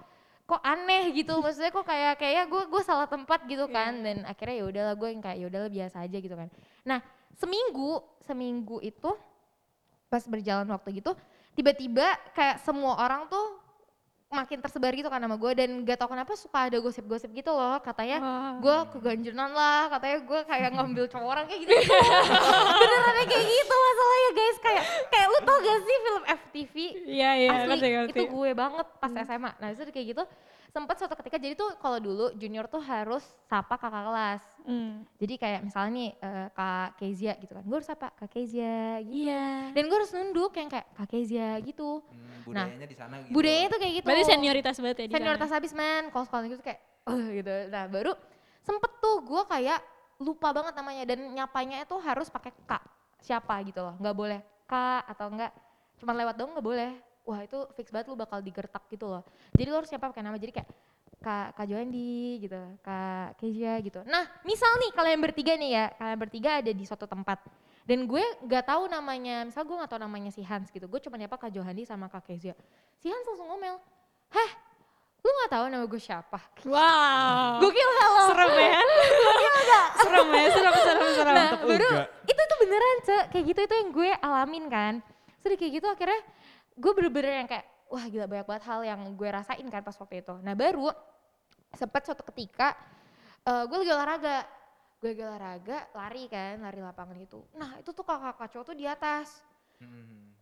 kok 0.54 0.62
aneh 0.62 1.10
gitu. 1.18 1.34
Maksudnya 1.44 1.74
kok 1.74 1.86
kayak 1.86 2.22
kayak 2.22 2.46
gue 2.46 2.64
gue 2.70 2.82
salah 2.86 3.10
tempat 3.10 3.42
gitu 3.50 3.66
kan. 3.66 3.98
Dan 4.06 4.22
akhirnya 4.30 4.56
ya 4.62 4.66
udahlah 4.70 4.94
gue 4.94 5.10
yang 5.10 5.22
kayak 5.26 5.38
ya 5.42 5.46
udahlah 5.50 5.72
biasa 5.74 6.06
aja 6.06 6.18
gitu 6.22 6.36
kan. 6.38 6.48
Nah 6.86 7.02
seminggu 7.34 8.06
seminggu 8.22 8.78
itu 8.86 9.10
pas 10.06 10.22
berjalan 10.30 10.70
waktu 10.70 11.02
gitu 11.02 11.18
tiba-tiba 11.58 12.06
kayak 12.38 12.62
semua 12.62 12.98
orang 13.02 13.26
tuh 13.26 13.53
makin 14.34 14.58
tersebar 14.60 14.92
gitu 14.92 15.08
kan 15.08 15.22
nama 15.22 15.38
gue 15.38 15.52
dan 15.54 15.70
gak 15.82 15.96
tau 15.96 16.10
kenapa 16.10 16.34
suka 16.34 16.68
ada 16.68 16.78
gosip-gosip 16.78 17.30
gitu 17.30 17.54
loh. 17.54 17.78
Katanya 17.80 18.18
gue 18.58 18.78
keganjenan 18.98 19.54
lah 19.54 19.88
katanya 19.88 20.18
gue 20.26 20.40
kayak 20.44 20.70
ngambil 20.74 21.06
cowok 21.08 21.30
orang 21.30 21.46
kayak 21.46 21.62
gitu. 21.64 21.74
Beneran 22.82 23.16
kayak 23.24 23.46
gitu 23.46 23.76
masalahnya 23.78 24.30
guys. 24.34 24.58
Kayak 24.60 24.84
kayak 25.08 25.28
lu 25.30 25.40
tau 25.42 25.58
gak 25.62 25.80
sih 25.80 25.98
film 26.02 26.24
FTV 26.26 26.76
Iya, 27.04 27.30
iya, 27.38 27.50
asli 27.54 27.68
ngerti, 27.70 27.88
ngerti. 27.94 28.12
itu 28.18 28.24
gue 28.26 28.50
banget 28.54 28.88
pas 28.98 29.12
SMA 29.14 29.52
nah 29.54 29.68
itu 29.70 29.82
kayak 29.90 30.08
gitu 30.16 30.24
sempat 30.74 30.98
suatu 30.98 31.14
ketika 31.22 31.38
jadi 31.38 31.54
tuh 31.54 31.78
kalau 31.78 32.02
dulu 32.02 32.34
junior 32.34 32.66
tuh 32.66 32.82
harus 32.82 33.22
sapa 33.46 33.78
kakak 33.78 34.10
kelas. 34.10 34.44
Hmm. 34.66 35.06
jadi 35.22 35.34
kayak 35.38 35.62
misalnya 35.70 35.92
nih 35.94 36.10
eh, 36.18 36.48
kak 36.50 36.90
Kezia 36.98 37.34
gitu 37.38 37.54
kan 37.54 37.62
gue 37.62 37.78
harus 37.78 37.86
sapa 37.86 38.10
kak 38.18 38.30
Kezia 38.34 38.98
gitu. 39.06 39.30
Iya. 39.30 39.70
dan 39.78 39.84
gue 39.86 39.98
harus 40.02 40.12
nunduk 40.18 40.52
yang 40.58 40.70
kayak 40.74 40.88
kak 40.98 41.08
Kezia 41.14 41.62
gitu. 41.62 42.02
Hmm, 42.02 42.42
budayanya 42.50 42.88
di 42.90 42.98
sana 42.98 43.16
gitu. 43.22 43.32
budayanya 43.38 43.70
tuh 43.70 43.80
kayak 43.86 43.94
gitu. 44.02 44.06
Berarti 44.10 44.26
senioritas 44.26 44.76
banget 44.82 44.98
ya 44.98 45.06
di 45.06 45.14
senioritas 45.14 45.50
sana. 45.54 45.58
habis 45.62 45.72
men. 45.78 46.04
Kalau 46.10 46.26
sekolah 46.26 46.42
gitu 46.50 46.64
kayak 46.66 46.80
oh 47.06 47.22
gitu. 47.30 47.56
Nah 47.70 47.84
baru 47.86 48.12
sempet 48.66 48.92
tuh 48.98 49.16
gue 49.22 49.44
kayak 49.46 49.80
lupa 50.26 50.50
banget 50.58 50.74
namanya 50.74 51.04
dan 51.06 51.20
nyapanya 51.38 51.78
itu 51.86 51.96
harus 52.02 52.34
pakai 52.34 52.50
kak 52.66 52.82
siapa 53.22 53.62
gitu 53.62 53.86
loh. 53.86 53.94
Nggak 54.02 54.16
boleh 54.18 54.40
kak 54.66 55.06
atau 55.06 55.30
enggak 55.30 55.54
cuma 56.02 56.18
lewat 56.18 56.34
dong 56.34 56.58
nggak 56.58 56.66
boleh 56.66 56.92
wah 57.24 57.40
itu 57.44 57.60
fix 57.76 57.90
banget 57.90 58.12
lu 58.12 58.16
bakal 58.20 58.40
digertak 58.44 58.84
gitu 58.92 59.08
loh 59.08 59.24
jadi 59.56 59.68
lu 59.72 59.78
harus 59.80 59.90
siapa 59.90 60.12
pakai 60.12 60.24
nama 60.24 60.36
jadi 60.40 60.62
kayak 60.62 60.70
Kak, 61.24 61.56
Kak 61.56 61.72
Joandi 61.72 62.44
gitu, 62.44 62.60
Kak 62.84 63.40
Kezia 63.40 63.80
gitu. 63.80 64.04
Nah, 64.04 64.28
misal 64.44 64.76
nih 64.76 64.92
kalian 64.92 65.24
bertiga 65.24 65.56
nih 65.56 65.72
ya, 65.72 65.86
kalian 65.96 66.20
bertiga 66.20 66.60
ada 66.60 66.68
di 66.68 66.84
suatu 66.84 67.08
tempat. 67.08 67.40
Dan 67.88 68.04
gue 68.12 68.20
nggak 68.44 68.68
tahu 68.68 68.92
namanya, 68.92 69.48
misal 69.48 69.64
gue 69.64 69.72
nggak 69.72 69.88
tahu 69.88 70.04
namanya 70.04 70.36
si 70.36 70.44
Hans 70.44 70.68
gitu. 70.68 70.84
Gue 70.84 71.00
cuma 71.00 71.16
nyapa 71.16 71.40
Kak 71.40 71.56
Johandi 71.56 71.88
sama 71.88 72.12
Kak 72.12 72.28
Kezia. 72.28 72.52
Si 73.00 73.08
Hans 73.08 73.24
langsung 73.24 73.48
ngomel, 73.48 73.80
heh 74.36 74.52
lu 75.24 75.32
nggak 75.32 75.52
tahu 75.56 75.66
nama 75.72 75.86
gue 75.88 76.02
siapa? 76.04 76.40
Wow. 76.68 77.64
Gokil 77.64 77.90
gak 77.96 78.10
lo? 78.12 78.24
serem 78.28 78.52
ya. 78.60 78.80
serem 80.04 80.28
ya, 80.28 80.48
serem, 80.52 80.74
serem, 80.76 81.08
serem. 81.16 81.36
Nah, 81.40 81.50
baru 81.64 81.90
itu 82.28 82.42
tuh 82.44 82.58
beneran 82.60 82.98
cek 83.08 83.24
kayak 83.32 83.44
gitu 83.48 83.60
itu 83.64 83.74
yang 83.80 83.90
gue 83.96 84.10
alamin 84.20 84.66
kan. 84.68 84.94
Terus 85.40 85.56
kayak 85.56 85.72
gitu 85.80 85.88
akhirnya 85.88 86.20
gue 86.78 86.92
bener-bener 86.96 87.46
yang 87.46 87.50
kayak 87.50 87.66
wah 87.90 88.06
gila 88.10 88.26
banyak 88.26 88.48
banget 88.50 88.64
hal 88.66 88.82
yang 88.82 89.02
gue 89.14 89.30
rasain 89.30 89.68
kan 89.70 89.82
pas 89.86 89.96
waktu 89.98 90.26
itu. 90.26 90.36
Nah 90.42 90.54
baru 90.58 90.90
sempet 91.74 92.02
suatu 92.06 92.26
ketika 92.34 92.74
eh, 93.46 93.64
gue 93.70 93.78
lagi 93.86 93.92
olahraga. 93.94 94.40
Gue 95.04 95.12
lagi 95.12 95.24
olahraga, 95.28 95.78
lari 95.92 96.32
kan, 96.32 96.64
lari 96.64 96.80
lapangan 96.80 97.20
itu. 97.20 97.44
Nah 97.60 97.76
itu 97.76 97.92
tuh 97.92 98.08
kakak-kakak 98.08 98.56
cowok 98.56 98.66
tuh 98.72 98.78
di 98.80 98.88
atas. 98.88 99.44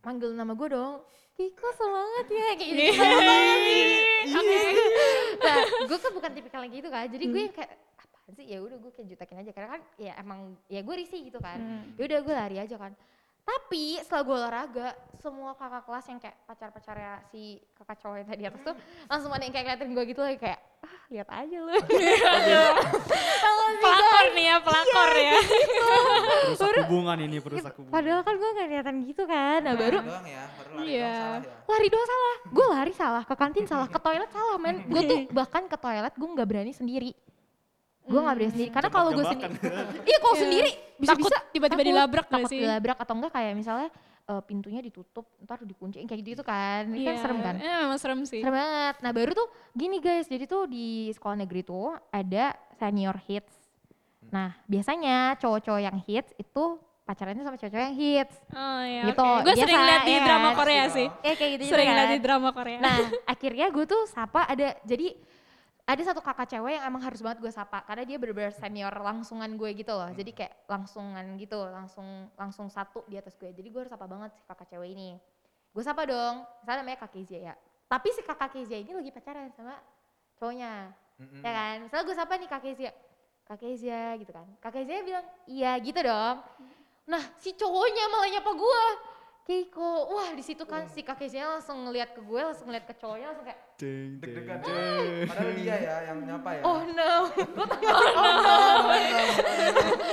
Manggil 0.02 0.30
nama 0.34 0.54
gue 0.54 0.68
dong. 0.70 1.02
Kiko 1.32 1.68
semangat 1.74 2.26
ya 2.28 2.48
kayak 2.54 2.68
gitu. 2.70 2.82
nah, 5.42 5.56
gue 5.88 5.98
kan 5.98 6.12
bukan 6.12 6.30
tipikal 6.36 6.60
yang 6.62 6.74
gitu 6.78 6.88
kan. 6.92 7.06
Jadi 7.08 7.24
gue 7.26 7.40
yang 7.48 7.54
kayak 7.54 7.72
apaan 7.98 8.30
sih? 8.36 8.46
Ya 8.46 8.58
udah 8.60 8.76
gue 8.78 8.90
kayak 8.92 9.06
jutekin 9.10 9.38
aja 9.40 9.50
karena 9.50 9.68
kan 9.78 9.82
ya 9.96 10.12
emang 10.20 10.40
ya 10.68 10.80
gue 10.84 10.94
risih 10.94 11.20
gitu 11.26 11.40
kan. 11.40 11.58
Hmm. 11.58 11.96
Ya 11.96 12.02
udah 12.06 12.18
gue 12.22 12.34
lari 12.34 12.56
aja 12.60 12.76
kan. 12.78 12.92
Tapi 13.42 13.98
setelah 14.00 14.22
gue 14.22 14.36
olahraga, 14.38 14.88
semua 15.18 15.50
kakak 15.54 15.82
kelas 15.82 16.04
yang 16.06 16.18
kayak 16.18 16.36
pacar-pacarnya 16.46 17.12
si 17.30 17.42
kakak 17.74 17.98
cowok 17.98 18.16
yang 18.18 18.28
tadi 18.28 18.42
atas 18.46 18.62
tuh 18.62 18.76
langsung 19.06 19.30
ada 19.30 19.42
yang 19.42 19.54
kayak 19.54 19.64
ngeliatin 19.66 19.90
gue 19.94 20.04
gitu 20.10 20.20
lagi 20.22 20.38
kayak 20.38 20.60
ah 20.82 20.96
lihat 21.10 21.28
aja 21.30 21.56
lu. 21.58 21.74
Pelakor 23.82 24.26
nih 24.34 24.44
ya, 24.46 24.56
pelakor 24.62 25.10
ya. 25.14 25.34
Perusak 26.52 26.74
hubungan 26.86 27.18
ini, 27.18 27.36
perusak 27.42 27.74
hubungan. 27.78 27.94
Padahal 27.94 28.20
kan 28.22 28.34
gue 28.38 28.50
gak 28.54 28.68
kelihatan 28.70 28.96
gitu 29.06 29.22
kan. 29.26 29.58
Nah 29.62 29.74
baru 29.74 29.98
doang 30.02 30.26
ya, 30.26 30.42
baru 30.54 30.70
lari 30.78 30.86
Iya. 30.86 31.02
doang 31.02 31.18
salah 31.18 31.42
ya. 31.42 31.70
lari 31.70 31.88
doang 31.90 32.06
salah. 32.06 32.34
Gue 32.46 32.66
lari 32.70 32.92
salah, 32.94 33.22
ke 33.26 33.34
kantin 33.34 33.66
salah, 33.66 33.88
ke 33.90 33.98
toilet 33.98 34.30
salah 34.30 34.56
men. 34.58 34.76
Gue 34.86 35.02
tuh 35.02 35.18
bahkan 35.34 35.62
ke 35.66 35.76
toilet 35.76 36.14
gue 36.14 36.28
nggak 36.30 36.48
berani 36.48 36.72
sendiri. 36.72 37.10
Gue 38.02 38.18
nggak 38.18 38.34
berani 38.34 38.50
sendiri 38.50 38.70
karena 38.70 38.90
kalau 38.90 39.10
gue 39.10 39.24
sendiri, 39.24 39.52
iya 40.02 40.18
kalau 40.18 40.34
Iya. 40.34 40.42
sendiri 40.42 40.70
Takut 40.72 41.00
bisa-bisa 41.00 41.36
tiba-tiba 41.48 41.78
takut, 41.78 41.88
dilabrak 41.88 42.24
gak 42.24 42.34
takut 42.36 42.50
sih? 42.50 42.58
dilabrak 42.58 42.98
atau 42.98 43.14
enggak 43.14 43.32
kayak 43.32 43.52
misalnya 43.54 43.88
eh, 44.22 44.42
pintunya 44.42 44.80
ditutup, 44.80 45.26
ntar 45.40 45.58
dikunciin 45.60 46.04
kayak 46.04 46.22
gitu 46.24 46.42
kan. 46.42 46.86
Ini 46.86 47.02
kan 47.04 47.16
serem 47.16 47.38
kan. 47.40 47.54
Iya, 47.56 47.74
memang 47.80 47.98
serem 47.98 48.20
sih. 48.22 48.38
Serem 48.38 48.54
banget. 48.54 48.94
Nah 48.98 49.10
baru 49.10 49.30
tuh 49.32 49.46
gini 49.72 49.98
guys, 49.98 50.26
jadi 50.26 50.44
tuh 50.44 50.66
di 50.66 50.86
sekolah 51.10 51.36
negeri 51.36 51.62
tuh 51.62 51.94
ada 52.08 52.44
senior 52.76 53.18
hits. 53.20 53.50
Nah 54.28 54.54
biasanya 54.64 55.34
cowok-cowok 55.36 55.80
yang 55.80 55.98
hits 56.00 56.30
itu 56.36 56.64
pacarannya 57.02 57.42
sama 57.42 57.56
cowok-cowok 57.56 57.82
yang 57.84 57.96
hits. 57.96 58.34
Oh 58.48 58.80
iya, 58.80 59.02
Gitu, 59.04 59.20
Gue 59.20 59.42
biasa, 59.48 59.58
sering 59.60 59.80
lihat 59.80 60.02
di 60.02 60.12
ya 60.12 60.20
drama 60.22 60.48
kan? 60.48 60.54
Korea 60.56 60.84
sih. 60.88 61.06
Ya 61.20 61.32
kayak 61.34 61.50
gitu 61.52 61.62
Sering 61.68 61.86
kan. 61.88 61.96
lihat 61.96 62.08
di 62.08 62.20
drama 62.20 62.48
Korea. 62.50 62.78
Nah, 62.78 62.96
akhirnya 63.32 63.66
gue 63.68 63.84
tuh 63.84 64.02
sapa 64.06 64.40
ada 64.44 64.68
jadi 64.82 65.06
ada 65.82 66.02
satu 66.06 66.22
kakak 66.22 66.46
cewek 66.46 66.78
yang 66.78 66.84
emang 66.86 67.02
harus 67.02 67.18
banget 67.18 67.42
gue 67.42 67.50
sapa 67.50 67.82
karena 67.82 68.06
dia 68.06 68.14
bener-bener 68.14 68.54
senior 68.54 68.94
langsungan 69.02 69.50
gue 69.58 69.70
gitu 69.74 69.90
loh. 69.90 70.10
Jadi 70.14 70.30
kayak 70.30 70.70
langsungan 70.70 71.34
gitu, 71.36 71.58
langsung 71.66 72.30
langsung 72.38 72.70
satu 72.70 73.02
di 73.10 73.18
atas 73.18 73.34
gue. 73.34 73.50
Jadi 73.50 73.66
gue 73.66 73.80
harus 73.82 73.90
sapa 73.90 74.06
banget 74.06 74.30
si 74.38 74.42
kakak 74.46 74.70
cewek 74.70 74.94
ini. 74.94 75.18
Gue 75.74 75.82
sapa 75.82 76.06
dong, 76.06 76.46
misalnya 76.62 76.78
namanya 76.84 76.98
Kak 77.02 77.10
Kezia 77.16 77.40
ya. 77.50 77.54
Tapi 77.90 78.08
si 78.14 78.20
kakak 78.22 78.54
Kezia 78.54 78.78
ini 78.78 78.92
lagi 78.94 79.10
pacaran 79.10 79.50
sama 79.56 79.74
cowoknya. 80.38 80.92
Mm-mm. 81.18 81.42
Ya 81.42 81.50
kan? 81.50 81.76
Misalnya 81.88 82.04
gue 82.06 82.16
sapa 82.16 82.32
nih 82.38 82.48
Kak 82.48 82.62
Kezia. 82.62 82.92
Kak 83.42 83.58
Kezia 83.58 84.02
gitu 84.22 84.30
kan. 84.30 84.46
Kak 84.62 84.72
Kezia 84.72 85.02
bilang, 85.02 85.26
iya 85.50 85.74
gitu 85.82 85.98
dong. 85.98 86.36
Nah 87.10 87.22
si 87.42 87.58
cowoknya 87.58 88.04
malah 88.06 88.28
nyapa 88.30 88.52
gue. 88.54 88.84
Keiko, 89.42 90.14
wah 90.14 90.30
di 90.38 90.42
situ 90.46 90.62
kan 90.62 90.86
si 90.86 91.02
Kak 91.02 91.18
Kezia 91.18 91.50
langsung 91.50 91.82
ngeliat 91.82 92.14
ke 92.14 92.22
gue, 92.22 92.38
langsung 92.38 92.70
ngeliat 92.70 92.86
ke 92.86 92.94
cowoknya 92.94 93.26
langsung 93.34 93.42
kayak, 93.42 93.60
Ding, 93.74 94.22
Deg-degan. 94.22 94.62
ding. 94.62 95.26
Padahal 95.26 95.52
dia 95.58 95.76
ya 95.82 95.96
yang 96.06 96.18
nyapa 96.22 96.50
ya. 96.54 96.62
oh 96.62 96.80
no, 96.86 97.12
lo 97.58 97.64
tau 97.66 97.78
gak 97.82 97.90
sih, 97.98 98.14
oh 98.14 98.30
no, 98.38 98.54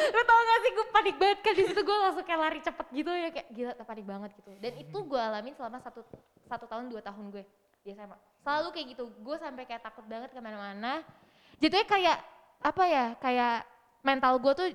lo 0.10 0.22
tau 0.26 0.42
gak 0.42 0.60
sih 0.66 0.72
gue 0.74 0.86
panik 0.90 1.16
banget 1.22 1.40
kan 1.46 1.54
di 1.54 1.64
situ 1.70 1.82
gue 1.86 1.98
langsung 2.02 2.26
kayak 2.26 2.42
lari 2.42 2.60
cepet 2.66 2.88
gitu 2.90 3.12
ya 3.14 3.30
kayak 3.30 3.48
gila 3.54 3.74
panik 3.86 4.06
banget 4.10 4.30
gitu. 4.34 4.50
Dan 4.58 4.74
itu 4.82 4.98
gue 4.98 5.22
alamin 5.22 5.54
selama 5.54 5.78
satu 5.78 6.02
satu 6.50 6.66
tahun 6.66 6.90
dua 6.90 7.02
tahun 7.06 7.30
gue 7.30 7.46
di 7.86 7.94
SMA. 7.94 8.18
Selalu 8.42 8.68
kayak 8.74 8.88
gitu, 8.98 9.04
gue 9.14 9.36
sampai 9.38 9.64
kayak 9.70 9.86
takut 9.86 10.10
banget 10.10 10.34
ke 10.34 10.42
mana-mana. 10.42 11.06
Jatuhnya 11.62 11.86
kayak 11.86 12.18
apa 12.66 12.84
ya, 12.90 13.06
kayak 13.22 13.58
mental 14.02 14.42
gue 14.42 14.54
tuh 14.58 14.68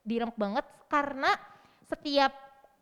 direm 0.00 0.32
banget 0.32 0.64
karena 0.88 1.36
setiap 1.84 2.32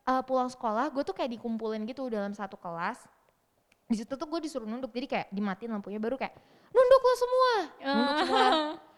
uh, 0.06 0.22
pulang 0.22 0.48
sekolah 0.48 0.88
gue 0.94 1.02
tuh 1.02 1.12
kayak 1.12 1.36
dikumpulin 1.36 1.82
gitu 1.84 2.06
dalam 2.08 2.32
satu 2.32 2.54
kelas. 2.56 3.02
Di 3.86 4.02
situ 4.02 4.18
tuh 4.18 4.26
gue 4.26 4.42
disuruh 4.42 4.66
nunduk, 4.66 4.90
jadi 4.90 5.06
kayak 5.06 5.26
dimatiin 5.30 5.70
lampunya 5.70 6.02
baru 6.02 6.18
kayak 6.18 6.34
nunduk 6.74 7.02
lo 7.06 7.14
semua, 7.14 7.52
nunduk 7.86 8.16
semua. 8.26 8.48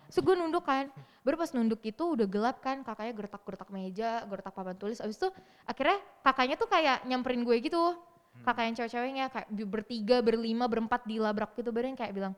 So 0.09 0.25
gue 0.25 0.33
nunduk 0.33 0.65
kan, 0.65 0.89
baru 1.21 1.37
pas 1.37 1.53
nunduk 1.53 1.85
itu 1.85 2.01
udah 2.01 2.25
gelap 2.25 2.65
kan, 2.65 2.81
kakaknya 2.81 3.13
gertak-gertak 3.13 3.69
meja, 3.69 4.25
gertak 4.25 4.57
papan 4.57 4.73
tulis. 4.81 4.97
Abis 5.05 5.21
itu 5.21 5.29
akhirnya 5.69 6.01
kakaknya 6.25 6.57
tuh 6.57 6.69
kayak 6.73 7.05
nyamperin 7.05 7.45
gue 7.45 7.57
gitu, 7.61 7.93
kakak 8.41 8.65
yang 8.65 8.75
cewek-ceweknya 8.81 9.25
kayak 9.29 9.49
bertiga, 9.69 10.25
berlima, 10.25 10.65
berempat 10.65 11.05
dilabrak 11.05 11.53
gitu, 11.61 11.69
baru 11.69 11.93
yang 11.93 11.99
kayak 12.01 12.17
bilang, 12.17 12.33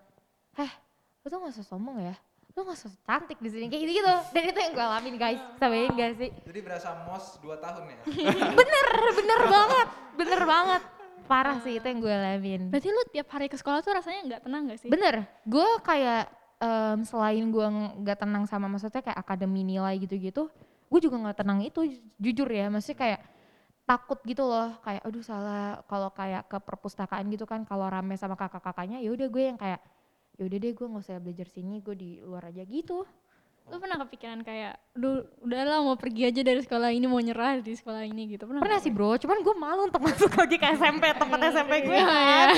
heh 0.59 0.73
lu 1.23 1.27
tuh 1.31 1.39
gak 1.39 1.55
usah 1.55 1.67
sombong 1.71 2.03
ya, 2.03 2.19
lu 2.50 2.61
gak 2.66 2.76
usah 2.76 2.92
cantik 3.07 3.38
di 3.38 3.49
sini 3.49 3.66
kayak 3.71 3.83
gitu 3.87 3.92
gitu. 4.02 4.14
Dan 4.35 4.42
itu 4.50 4.59
yang 4.59 4.73
gue 4.75 4.85
alamin 4.85 5.14
guys, 5.16 5.40
sabain 5.57 5.90
gak 5.95 6.12
sih? 6.19 6.30
Jadi 6.45 6.59
berasa 6.61 6.88
mos 7.07 7.38
2 7.38 7.57
tahun 7.57 7.83
ya. 7.87 7.99
bener, 8.61 8.87
bener 9.14 9.40
banget, 9.47 9.88
bener 10.19 10.42
banget. 10.45 10.83
Parah 11.30 11.57
sih 11.62 11.78
itu 11.78 11.87
yang 11.87 11.99
gue 12.02 12.11
alamin. 12.11 12.62
Berarti 12.75 12.88
lu 12.90 13.02
tiap 13.14 13.28
hari 13.30 13.47
ke 13.47 13.54
sekolah 13.54 13.87
tuh 13.87 13.95
rasanya 13.95 14.21
nggak 14.26 14.42
tenang 14.50 14.62
gak 14.66 14.78
sih? 14.83 14.90
Bener, 14.90 15.30
gue 15.47 15.69
kayak 15.87 16.26
em, 16.59 16.99
selain 17.07 17.45
gue 17.47 17.66
nggak 18.02 18.19
tenang 18.19 18.45
sama 18.50 18.66
maksudnya 18.66 19.00
kayak 19.00 19.19
akademi 19.19 19.62
nilai 19.62 19.95
gitu-gitu, 20.02 20.50
gue 20.90 21.00
juga 21.00 21.16
nggak 21.23 21.38
tenang 21.38 21.62
itu 21.62 21.87
ju- 21.87 22.02
jujur 22.19 22.49
ya, 22.50 22.66
maksudnya 22.66 22.99
kayak 22.99 23.21
takut 23.87 24.19
gitu 24.26 24.42
loh, 24.47 24.75
kayak 24.83 25.02
aduh 25.02 25.23
salah 25.23 25.83
kalau 25.87 26.11
kayak 26.14 26.47
ke 26.47 26.59
perpustakaan 26.62 27.26
gitu 27.30 27.47
kan 27.47 27.62
kalau 27.62 27.87
rame 27.87 28.14
sama 28.19 28.35
kakak-kakaknya, 28.35 28.99
ya 29.02 29.11
udah 29.14 29.26
gue 29.30 29.42
yang 29.54 29.59
kayak 29.59 29.80
ya 30.35 30.43
udah 30.43 30.59
deh 30.59 30.71
gue 30.71 30.87
nggak 30.87 31.03
usah 31.03 31.17
belajar 31.17 31.47
sini, 31.47 31.79
gue 31.79 31.95
di 31.95 32.11
luar 32.19 32.47
aja 32.47 32.63
gitu. 32.63 33.03
Lu 33.63 33.79
pernah 33.79 34.01
kepikiran 34.01 34.41
kayak, 34.41 34.83
duh 34.93 35.23
udahlah 35.39 35.79
mau 35.81 35.95
pergi 35.95 36.27
aja 36.27 36.41
dari 36.41 36.59
sekolah 36.59 36.91
ini, 36.91 37.07
mau 37.07 37.17
nyerah 37.17 37.59
di 37.59 37.71
sekolah 37.71 38.03
ini 38.03 38.27
gitu. 38.29 38.43
Pernah, 38.45 38.59
Pernah 38.59 38.79
sih 38.79 38.91
bro, 38.91 39.15
cuman 39.15 39.39
gue 39.39 39.55
malu 39.55 39.87
untuk 39.87 40.03
masuk 40.07 40.33
lagi 40.35 40.57
ke 40.57 40.67
SMP, 40.75 41.07
tempat 41.13 41.39
SMP 41.51 41.73
gue 41.81 41.95
Iya, 41.95 42.03
kan. 42.03 42.49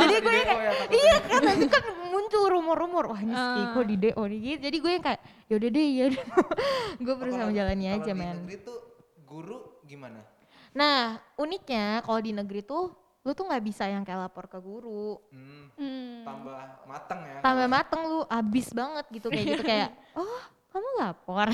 Jadi 0.00 0.14
gue 0.16 0.32
kayak, 0.32 0.56
ya 0.56 0.72
iya 0.90 1.16
kan 1.20 1.40
nanti 1.42 1.66
kan 1.68 1.84
muncul 2.06 2.48
rumor-rumor, 2.48 3.04
wah 3.06 3.20
ini 3.20 3.30
Ah. 3.30 3.60
Kiko 3.60 3.80
di 3.82 3.96
DO 3.98 4.22
nih 4.24 4.38
gitu. 4.40 4.60
Jadi 4.62 4.76
gue 4.78 4.90
yang 4.90 5.04
kayak, 5.04 5.20
yaudah 5.46 5.68
deh, 5.68 5.86
yaudah. 6.00 6.24
gue 6.96 7.14
berusaha 7.14 7.36
Kalau- 7.36 7.50
menjalani 7.52 7.84
kalau 7.84 7.96
aja 7.98 8.06
di 8.06 8.16
men. 8.16 8.36
negeri 8.40 8.56
tuh 8.62 8.78
guru 9.22 9.58
gimana? 9.84 10.20
Nah 10.72 10.98
uniknya 11.36 11.84
kalau 12.00 12.18
di 12.18 12.32
negeri 12.32 12.64
tuh, 12.64 12.88
lu 13.24 13.32
tuh 13.32 13.44
nggak 13.44 13.64
bisa 13.64 13.84
yang 13.84 14.04
kayak 14.04 14.20
lapor 14.22 14.44
ke 14.44 14.58
guru. 14.58 15.16
Hmm, 15.32 15.72
Hmm. 15.74 16.22
tambah 16.22 16.54
mateng 16.84 17.20
ya. 17.20 17.38
Tambah 17.40 17.66
mateng 17.66 18.00
lu, 18.04 18.20
abis 18.24 18.68
banget 18.70 19.04
gitu 19.10 19.26
kayak 19.26 19.44
gitu 19.48 19.62
kayak, 19.64 19.90
oh 20.20 20.40
kamu 20.68 20.88
lapor. 20.98 21.48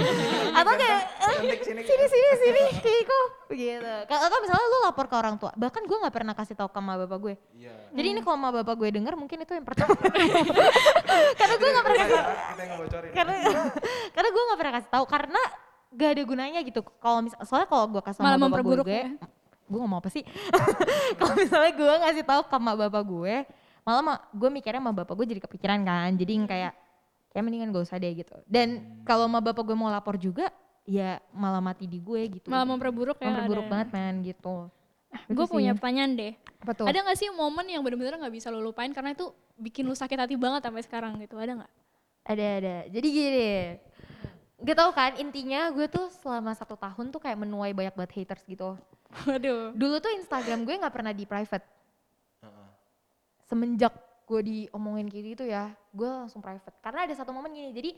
Atau 0.58 0.74
kayak, 0.74 1.00
Cantik 1.20 1.60
sini. 1.62 1.80
sini 1.80 2.04
sini 2.08 2.28
sini 2.34 2.62
Kiko 2.84 3.20
gitu. 3.52 3.94
Kalau 4.02 4.22
atau 4.24 4.38
misalnya 4.40 4.64
lu 4.64 4.78
lapor 4.82 5.06
ke 5.06 5.14
orang 5.14 5.36
tua, 5.36 5.52
bahkan 5.54 5.84
gue 5.84 5.92
nggak 5.94 6.10
pernah 6.10 6.32
kasih 6.32 6.56
tahu 6.56 6.68
ke 6.68 6.80
mama 6.80 7.04
bapak 7.04 7.18
gue. 7.20 7.34
Iya. 7.54 7.74
Jadi 7.92 8.06
ini 8.08 8.20
kalau 8.20 8.36
mama 8.36 8.58
bapak 8.58 8.74
gue 8.74 8.88
denger 8.90 9.14
mungkin 9.14 9.38
itu 9.38 9.52
yang 9.52 9.66
pertama. 9.68 9.92
karena 11.38 11.54
gue 11.54 11.68
nggak 11.70 11.84
pernah 11.84 11.98
kasih 12.00 12.18
Kita 12.18 12.32
yang 12.58 12.70
ngebocorin. 12.74 13.10
karena 13.12 13.34
karena 14.10 14.28
gue 14.28 14.42
nggak 14.42 14.58
pernah 14.58 14.74
kasih 14.74 14.90
tahu 14.90 15.04
karena 15.06 15.42
gak 15.92 16.10
ada 16.16 16.22
gunanya 16.24 16.60
gitu. 16.64 16.80
Kalau 16.96 17.18
misal 17.20 17.38
soalnya 17.44 17.68
kalau 17.68 17.84
gue 17.86 18.02
kasih 18.02 18.20
Malah 18.24 18.38
sama 18.40 18.48
bapak 18.48 18.64
gue, 18.64 18.76
ya. 18.88 19.06
Gue 19.66 19.78
ngomong 19.78 20.00
apa 20.02 20.10
sih? 20.10 20.22
kalau 21.18 21.34
misalnya 21.38 21.72
gue 21.74 21.94
ngasih 22.06 22.24
tahu 22.26 22.42
ke 22.46 22.56
mak 22.58 22.76
bapak 22.88 23.02
gue, 23.06 23.34
malah 23.82 24.02
mak 24.02 24.18
gue 24.34 24.48
mikirnya 24.50 24.80
sama 24.80 24.92
bapak 24.94 25.14
gue 25.18 25.26
jadi 25.36 25.40
kepikiran 25.42 25.80
kan. 25.82 26.10
Jadi 26.14 26.32
yang 26.34 26.46
kayak 26.48 26.72
kayak 27.32 27.44
mendingan 27.48 27.72
gak 27.72 27.88
usah 27.88 27.96
deh 27.96 28.12
gitu. 28.12 28.36
Dan 28.44 29.00
kalau 29.08 29.24
sama 29.24 29.40
bapak 29.40 29.64
gue 29.64 29.76
mau 29.76 29.88
lapor 29.88 30.20
juga, 30.20 30.52
ya 30.84 31.18
malah 31.32 31.64
mati 31.64 31.88
di 31.88 31.98
gue 31.98 32.40
gitu. 32.40 32.48
Malah 32.52 32.66
memperburuk 32.68 33.18
ya. 33.18 33.32
memperburuk 33.32 33.66
ada. 33.66 33.72
banget 33.72 33.88
men 33.96 34.14
gitu. 34.22 34.68
Gue 35.28 35.44
Itu 35.44 35.52
punya 35.52 35.72
pertanyaan 35.76 36.12
deh. 36.16 36.32
Apa 36.64 36.72
tuh? 36.76 36.86
Ada 36.88 37.04
gak 37.04 37.18
sih 37.18 37.28
momen 37.32 37.66
yang 37.68 37.80
bener-bener 37.84 38.20
gak 38.20 38.32
bisa 38.32 38.48
lo 38.52 38.60
lupain 38.60 38.92
karena 38.92 39.12
itu 39.16 39.32
bikin 39.56 39.84
lu 39.84 39.96
sakit 39.96 40.16
hati 40.16 40.36
banget 40.36 40.64
sampai 40.64 40.82
sekarang 40.84 41.12
gitu? 41.20 41.36
Ada 41.36 41.64
gak? 41.64 41.72
Ada 42.22 42.46
ada. 42.60 42.76
Jadi 42.88 43.08
gini, 43.08 43.52
gak 44.62 44.76
tau 44.76 44.90
kan 44.94 45.12
intinya 45.18 45.68
gue 45.74 45.86
tuh 45.90 46.08
selama 46.22 46.52
satu 46.56 46.78
tahun 46.78 47.12
tuh 47.12 47.20
kayak 47.20 47.38
menuai 47.40 47.72
banyak 47.76 47.94
banget 47.96 48.12
haters 48.22 48.44
gitu. 48.48 48.78
Waduh. 49.12 49.76
Dulu 49.76 49.96
tuh 50.00 50.12
Instagram 50.16 50.64
gue 50.64 50.74
nggak 50.80 50.94
pernah 50.94 51.12
di 51.12 51.24
private. 51.28 51.66
Heeh. 52.40 52.68
Semenjak 53.44 53.92
gue 54.22 54.40
diomongin 54.40 55.12
kayak 55.12 55.24
gitu 55.36 55.44
ya 55.44 55.74
gue 55.92 56.08
langsung 56.08 56.40
private 56.40 56.72
karena 56.80 57.04
ada 57.04 57.12
satu 57.12 57.36
momen 57.36 57.52
gini 57.52 57.68
jadi 57.74 57.90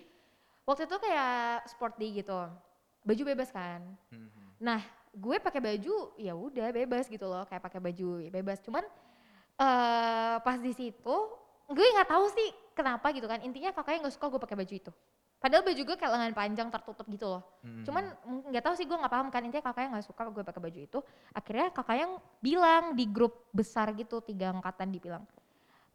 waktu 0.66 0.90
itu 0.90 0.96
kayak 0.98 1.68
sport 1.70 1.94
day 1.94 2.10
gitu 2.10 2.34
baju 3.06 3.22
bebas 3.22 3.54
kan 3.54 3.84
Mhm. 4.10 4.58
nah 4.58 4.82
gue 5.14 5.36
pakai 5.38 5.62
baju 5.62 6.10
ya 6.18 6.34
udah 6.34 6.74
bebas 6.74 7.06
gitu 7.06 7.30
loh 7.30 7.46
kayak 7.46 7.62
pakai 7.62 7.78
baju 7.78 8.18
ya 8.18 8.30
bebas 8.34 8.58
cuman 8.66 8.82
eh 9.54 10.36
pas 10.42 10.58
di 10.58 10.74
situ 10.74 11.16
gue 11.70 11.86
nggak 11.94 12.10
tahu 12.10 12.26
sih 12.34 12.48
kenapa 12.74 13.14
gitu 13.14 13.30
kan 13.30 13.38
intinya 13.44 13.70
kakaknya 13.70 14.08
nggak 14.08 14.14
suka 14.18 14.26
gue 14.26 14.40
pakai 14.42 14.58
baju 14.58 14.74
itu 14.74 14.92
padahal 15.44 15.60
baju 15.60 15.82
gue 15.84 15.96
kayak 16.00 16.12
lengan 16.16 16.32
panjang 16.32 16.68
tertutup 16.72 17.04
gitu 17.12 17.26
loh. 17.28 17.42
Mhm. 17.60 17.84
cuman 17.84 18.04
nggak 18.48 18.64
tahu 18.64 18.74
sih 18.80 18.88
gue 18.88 18.96
nggak 18.96 19.12
paham 19.12 19.28
kan. 19.28 19.44
Intinya 19.44 19.68
kakaknya 19.68 20.00
nggak 20.00 20.06
suka 20.08 20.22
gue 20.32 20.40
pakai 20.40 20.62
baju 20.64 20.80
itu. 20.88 20.98
Akhirnya 21.36 21.68
kakaknya 21.68 22.06
bilang 22.40 22.96
di 22.96 23.04
grup 23.04 23.44
besar 23.52 23.92
gitu 23.92 24.24
tiga 24.24 24.56
angkatan 24.56 24.88
dibilang 24.88 25.28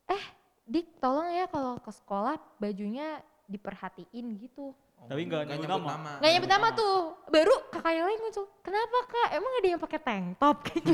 eh 0.09 0.23
dik 0.69 1.01
tolong 1.01 1.29
ya 1.33 1.45
kalau 1.49 1.81
ke 1.81 1.89
sekolah 1.89 2.37
bajunya 2.61 3.21
diperhatiin 3.49 4.37
gitu. 4.37 4.73
Tapi 4.99 5.25
nggak 5.25 5.47
nyebut 5.47 5.63
nyebut 5.65 5.81
nama. 5.89 6.11
nggak 6.19 6.31
nyebut 6.37 6.51
nama 6.51 6.67
tuh. 6.75 6.97
Baru 7.31 7.55
kakak 7.73 7.93
yang 7.95 8.05
lain 8.05 8.19
muncul 8.21 8.45
kenapa 8.61 8.97
kak? 9.09 9.27
Emang 9.33 9.53
ada 9.57 9.67
yang 9.69 9.81
pakai 9.81 9.99
tank 10.03 10.25
top? 10.37 10.57
Kayak 10.69 10.81
gitu. 10.85 10.91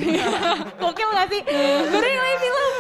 Gokil 0.80 1.10
gak 1.12 1.28
sih? 1.34 1.42
Baru 1.96 2.08
yang 2.08 2.24
lain 2.24 2.38
bilang. 2.40 2.74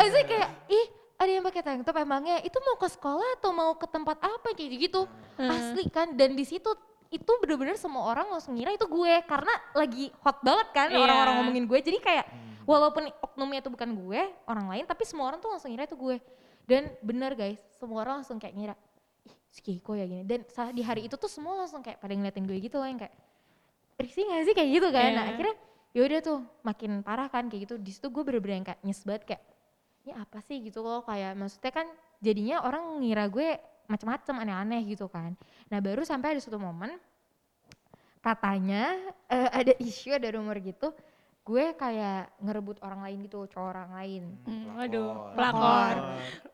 Itu 0.00 0.20
kayak 0.24 0.48
ih 0.70 0.86
ada 1.20 1.28
yang 1.30 1.44
pakai 1.44 1.60
tank 1.60 1.84
top 1.84 2.00
emangnya? 2.00 2.40
Itu 2.40 2.56
mau 2.64 2.80
ke 2.80 2.88
sekolah 2.88 3.36
atau 3.36 3.52
mau 3.52 3.76
ke 3.76 3.84
tempat 3.84 4.16
apa? 4.18 4.56
Kayak 4.56 4.88
gitu. 4.88 5.04
Asli 5.36 5.84
kan 5.92 6.16
dan 6.16 6.32
di 6.32 6.42
situ 6.42 6.72
itu 7.10 7.32
bener-bener 7.42 7.76
semua 7.76 8.08
orang 8.08 8.32
langsung 8.32 8.56
ngira 8.56 8.72
itu 8.72 8.88
gue. 8.88 9.14
Karena 9.28 9.52
lagi 9.76 10.08
hot 10.24 10.40
banget 10.40 10.68
kan 10.72 10.88
Iya. 10.88 10.96
orang-orang 10.96 11.34
ngomongin 11.44 11.64
gue. 11.68 11.78
Jadi 11.78 11.98
kayak 12.00 12.24
Hmm. 12.24 12.64
walaupun 12.64 13.02
oknumnya 13.20 13.60
itu 13.60 13.68
bukan 13.68 13.90
gue 13.92 14.20
orang 14.46 14.66
lain 14.70 14.84
tapi 14.86 15.02
semua 15.04 15.28
orang 15.28 15.38
tuh 15.38 15.50
langsung 15.50 15.68
ngira 15.68 15.84
itu 15.84 15.98
gue. 15.98 16.16
Dan 16.64 16.88
bener 17.02 17.34
guys 17.34 17.60
semua 17.76 18.00
orang 18.00 18.22
langsung 18.22 18.38
kayak 18.38 18.54
ngira 18.54 18.74
ih 19.26 19.34
si 19.50 19.60
Keiko 19.60 19.92
ya 19.92 20.06
gini. 20.06 20.24
Dan 20.24 20.46
saat 20.48 20.72
di 20.72 20.80
hari 20.80 21.04
itu 21.04 21.18
tuh 21.18 21.28
semua 21.28 21.52
langsung 21.58 21.84
kayak 21.84 21.98
pada 21.98 22.16
ngeliatin 22.16 22.46
gue 22.46 22.56
gitu 22.56 22.80
loh 22.80 22.88
yang 22.88 22.96
kayak 22.96 23.12
risih 23.98 24.24
gak 24.24 24.48
sih? 24.48 24.54
Kayak 24.56 24.70
gitu 24.72 24.88
kan. 24.88 25.10
Nah 25.12 25.24
Iya. 25.26 25.32
akhirnya 25.34 25.56
yaudah 25.90 26.20
tuh 26.22 26.38
makin 26.62 27.02
parah 27.02 27.26
kan 27.26 27.50
kayak 27.50 27.66
gitu. 27.66 27.74
Di 27.76 27.90
situ 27.90 28.06
gue 28.06 28.22
bener-bener 28.22 28.62
yang 28.62 28.66
kayak 28.66 28.80
nyes 28.80 29.02
banget 29.02 29.22
kayak 29.26 29.42
ini 30.10 30.18
apa 30.18 30.42
sih? 30.42 30.58
gitu 30.58 30.82
loh 30.82 31.06
kayak 31.06 31.38
maksudnya 31.38 31.70
kan 31.70 31.86
jadinya 32.18 32.66
orang 32.66 32.98
ngira 32.98 33.30
gue 33.30 33.54
macam-macam 33.86 34.34
aneh-aneh 34.42 34.82
gitu 34.90 35.06
kan. 35.06 35.38
Nah 35.70 35.78
baru 35.78 36.02
sampai 36.02 36.34
ada 36.34 36.40
suatu 36.42 36.58
momen 36.58 36.98
katanya 38.20 38.98
eh, 39.30 39.48
ada 39.48 39.72
isu 39.80 40.12
ada 40.12 40.28
rumor 40.34 40.58
gitu 40.60 40.92
gue 41.40 41.72
kayak 41.72 42.36
ngerebut 42.44 42.78
orang 42.84 43.00
lain 43.00 43.18
gitu 43.26 43.48
cowok 43.48 43.68
orang 43.74 43.90
lain. 43.96 44.22
Hmm, 44.44 44.76
aduh, 44.76 45.34
Pelakor. 45.34 45.96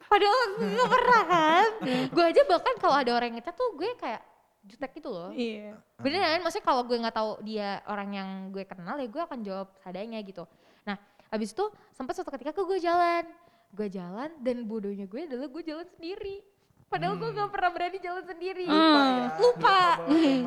padahal 0.07 0.41
gue 0.57 0.69
gak 0.73 0.93
pernah 0.95 1.23
kan? 1.27 1.69
Gue 2.15 2.25
aja 2.25 2.43
bahkan 2.47 2.75
kalau 2.79 2.97
ada 2.97 3.11
orang 3.13 3.35
yang 3.35 3.43
ngecat 3.43 3.55
tuh 3.59 3.75
gue 3.75 3.91
kayak 3.99 4.23
jutek 4.67 4.99
gitu 4.99 5.11
loh. 5.11 5.31
Iya. 5.35 5.79
beneran 6.01 6.43
maksudnya 6.43 6.67
kalau 6.67 6.83
gue 6.83 6.99
nggak 6.99 7.15
tahu 7.15 7.39
dia 7.47 7.83
orang 7.87 8.09
yang 8.15 8.29
gue 8.51 8.67
kenal 8.67 8.99
ya 8.99 9.07
gue 9.07 9.23
akan 9.23 9.39
jawab 9.43 9.69
seadanya 9.83 10.19
gitu. 10.23 10.43
Nah 10.87 10.99
habis 11.31 11.51
itu 11.55 11.65
sempat 11.95 12.15
suatu 12.15 12.31
ketika 12.35 12.55
ke 12.55 12.63
gue 12.63 12.79
jalan 12.83 13.27
gue 13.76 13.88
jalan 13.92 14.33
dan 14.40 14.64
bodohnya 14.64 15.04
gue 15.04 15.28
adalah 15.28 15.52
gue 15.52 15.62
jalan 15.62 15.85
sendiri. 15.92 16.40
Padahal 16.87 17.18
gue 17.18 17.30
nggak 17.35 17.50
pernah 17.50 17.71
berani 17.75 17.99
jalan 17.99 18.25
sendiri. 18.25 18.64
Hmm. 18.64 19.28
lupa 19.37 19.80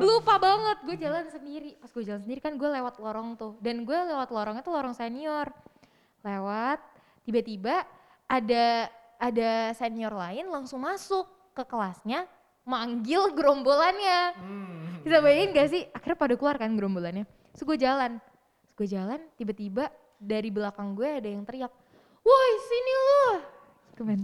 lupa. 0.00 0.34
Banget. 0.40 0.78
Gue 0.88 0.96
jalan 0.98 1.24
sendiri. 1.30 1.70
Pas 1.78 1.90
gue 1.92 2.04
jalan 2.04 2.20
sendiri 2.24 2.40
kan 2.42 2.56
gue 2.56 2.68
lewat 2.68 2.98
lorong 2.98 3.36
tuh. 3.38 3.54
Dan 3.62 3.84
gue 3.84 3.94
lewat 3.94 4.28
lorongnya 4.32 4.64
tuh 4.64 4.74
lorong 4.74 4.96
senior. 4.96 5.52
Lewat 6.26 6.80
tiba-tiba 7.22 7.84
ada 8.26 8.88
ada 9.20 9.76
senior 9.76 10.16
lain 10.16 10.48
langsung 10.48 10.80
masuk 10.80 11.28
ke 11.52 11.62
kelasnya 11.68 12.24
manggil 12.64 13.30
gerombolannya. 13.36 14.20
Hmm. 14.36 15.04
bisa 15.04 15.16
bayangin 15.24 15.56
gak 15.56 15.68
sih? 15.72 15.82
Akhirnya 15.96 16.18
pada 16.18 16.34
keluar 16.36 16.56
kan 16.56 16.72
gerombolannya. 16.72 17.24
Terus 17.52 17.62
gue 17.68 17.78
jalan. 17.78 18.16
Gue 18.76 18.88
jalan 18.88 19.20
tiba-tiba 19.36 19.92
dari 20.16 20.48
belakang 20.48 20.96
gue 20.96 21.20
ada 21.20 21.28
yang 21.28 21.44
teriak 21.44 21.72
woi 22.30 22.50
sini 22.62 22.92
lu. 22.94 23.24
Gitu 23.90 24.02
men 24.06 24.22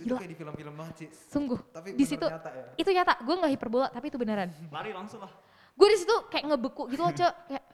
Itu 0.00 0.16
Gila. 0.16 0.18
kayak 0.22 0.30
di 0.32 0.36
film-film 0.38 0.74
banget 0.78 0.94
sih. 0.96 1.08
sungguh. 1.28 1.60
Tapi 1.74 1.88
di 1.92 2.04
situ 2.08 2.24
nyata 2.24 2.50
ya. 2.54 2.64
itu 2.78 2.90
nyata. 2.94 3.14
Gue 3.20 3.34
nggak 3.36 3.52
hiperbola 3.52 3.88
tapi 3.90 4.06
itu 4.08 4.16
beneran. 4.16 4.48
Lari 4.72 4.94
langsung 4.94 5.20
lah. 5.20 5.32
gue 5.76 5.88
di 5.88 5.98
situ 5.98 6.14
kayak 6.28 6.44
ngebeku 6.48 6.88
gitu 6.88 7.02
loh 7.02 7.12
cok. 7.12 7.34
Kayak 7.48 7.64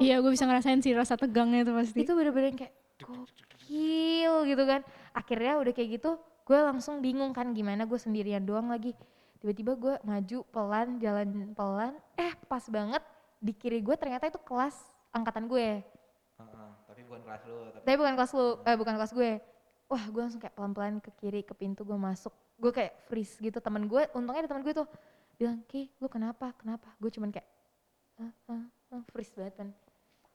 Iya, 0.00 0.16
gue 0.24 0.32
bisa 0.32 0.48
ngerasain 0.48 0.80
sih 0.80 0.96
rasa 0.96 1.12
tegangnya 1.20 1.60
itu 1.60 1.72
pasti. 1.76 1.98
itu 2.00 2.12
bener-bener 2.16 2.56
yang 2.56 2.58
kayak 2.64 2.72
gokil 3.04 4.34
gitu 4.48 4.62
kan. 4.64 4.80
Akhirnya 5.12 5.60
udah 5.60 5.72
kayak 5.76 6.00
gitu 6.00 6.10
gue 6.48 6.58
langsung 6.58 6.98
bingung 7.04 7.30
kan 7.36 7.52
gimana 7.52 7.84
gue 7.84 8.00
sendirian 8.00 8.40
doang 8.40 8.72
lagi. 8.72 8.96
Tiba-tiba 9.44 9.72
gue 9.76 9.94
maju 10.00 10.38
pelan 10.48 10.88
jalan 10.96 11.28
pelan. 11.52 11.92
Eh 12.16 12.32
pas 12.48 12.64
banget 12.72 13.04
di 13.40 13.52
kiri 13.52 13.84
gue 13.84 13.92
ternyata 13.96 14.28
itu 14.28 14.40
kelas 14.40 14.76
angkatan 15.12 15.48
gue 15.48 15.84
bukan 17.10 17.22
kelas 17.26 17.42
lu, 17.50 17.58
tapi 17.74 17.82
tapi 17.82 17.96
bukan 17.98 18.14
kelas 18.14 18.32
lu 18.38 18.46
eh 18.62 18.76
bukan 18.78 18.94
kelas 18.94 19.12
gue. 19.18 19.30
Wah 19.90 20.04
gue 20.06 20.22
langsung 20.22 20.38
kayak 20.38 20.54
pelan-pelan 20.54 21.02
ke 21.02 21.10
kiri 21.18 21.42
ke 21.42 21.54
pintu 21.58 21.82
gue 21.82 21.98
masuk. 21.98 22.30
Gue 22.62 22.70
kayak 22.70 22.94
freeze 23.10 23.34
gitu. 23.42 23.58
Temen 23.58 23.90
gue 23.90 24.06
untungnya 24.14 24.46
ada 24.46 24.50
temen 24.54 24.62
gue 24.62 24.70
tuh 24.70 24.86
bilang 25.34 25.58
ki 25.66 25.90
lu 25.98 26.06
kenapa? 26.06 26.54
Kenapa? 26.54 26.94
Gue 27.02 27.10
cuman 27.10 27.34
kayak 27.34 27.48
ah, 28.22 28.32
ah, 28.54 28.64
ah, 28.94 29.02
freeze 29.10 29.34
banget 29.34 29.54
kan 29.58 29.68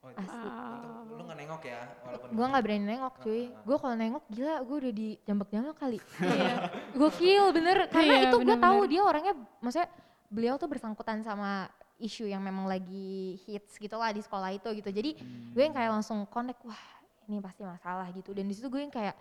oh, 0.05 0.09
itu 0.11 0.21
asli. 0.21 0.47
untung 0.49 1.17
lu 1.17 1.21
nggak 1.25 1.39
nengok 1.41 1.61
ya 1.65 1.81
walaupun 2.05 2.27
gue 2.29 2.45
nggak 2.45 2.63
berani 2.67 2.85
nengok 2.85 3.13
cuy. 3.23 3.41
Ah, 3.41 3.45
ah. 3.45 3.63
gue 3.63 3.77
kalau 3.79 3.95
nengok 3.95 4.23
gila 4.29 4.55
gue 4.61 4.75
udah 4.83 4.93
di 4.93 5.07
jambak-jambak 5.23 5.75
kali. 5.79 5.99
Iya. 6.19 6.55
gokil 6.99 7.45
bener. 7.55 7.77
Karena 7.89 8.13
Iya, 8.13 8.27
itu 8.29 8.37
gue 8.43 8.57
tahu 8.59 8.79
dia 8.91 9.01
orangnya 9.01 9.33
maksudnya 9.63 9.89
beliau 10.29 10.55
tuh 10.59 10.67
bersangkutan 10.69 11.23
sama 11.23 11.69
isu 11.97 12.25
yang 12.25 12.39
memang 12.39 12.65
lagi 12.65 13.39
hits 13.43 13.75
gitu 13.75 13.95
lah 13.95 14.11
di 14.11 14.19
sekolah 14.19 14.51
itu 14.51 14.67
gitu 14.73 14.89
jadi 14.89 15.15
gue 15.51 15.61
yang 15.61 15.71
kayak 15.71 15.91
langsung 15.91 16.27
connect 16.27 16.59
wah 16.61 16.83
ini 17.25 17.39
pasti 17.39 17.63
masalah 17.63 18.07
gitu 18.11 18.31
dan 18.31 18.43
di 18.43 18.53
situ 18.53 18.67
gue 18.67 18.79
yang 18.79 18.91
kayak 18.91 19.15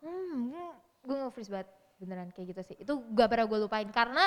hmm 0.00 0.56
gue 1.00 1.16
nge 1.18 1.30
freeze 1.30 1.48
banget 1.48 1.68
beneran 1.94 2.28
kayak 2.30 2.46
gitu 2.50 2.60
sih 2.64 2.76
itu 2.76 2.92
gak 3.12 3.28
pernah 3.28 3.44
gue 3.44 3.58
lupain 3.60 3.88
karena 3.88 4.24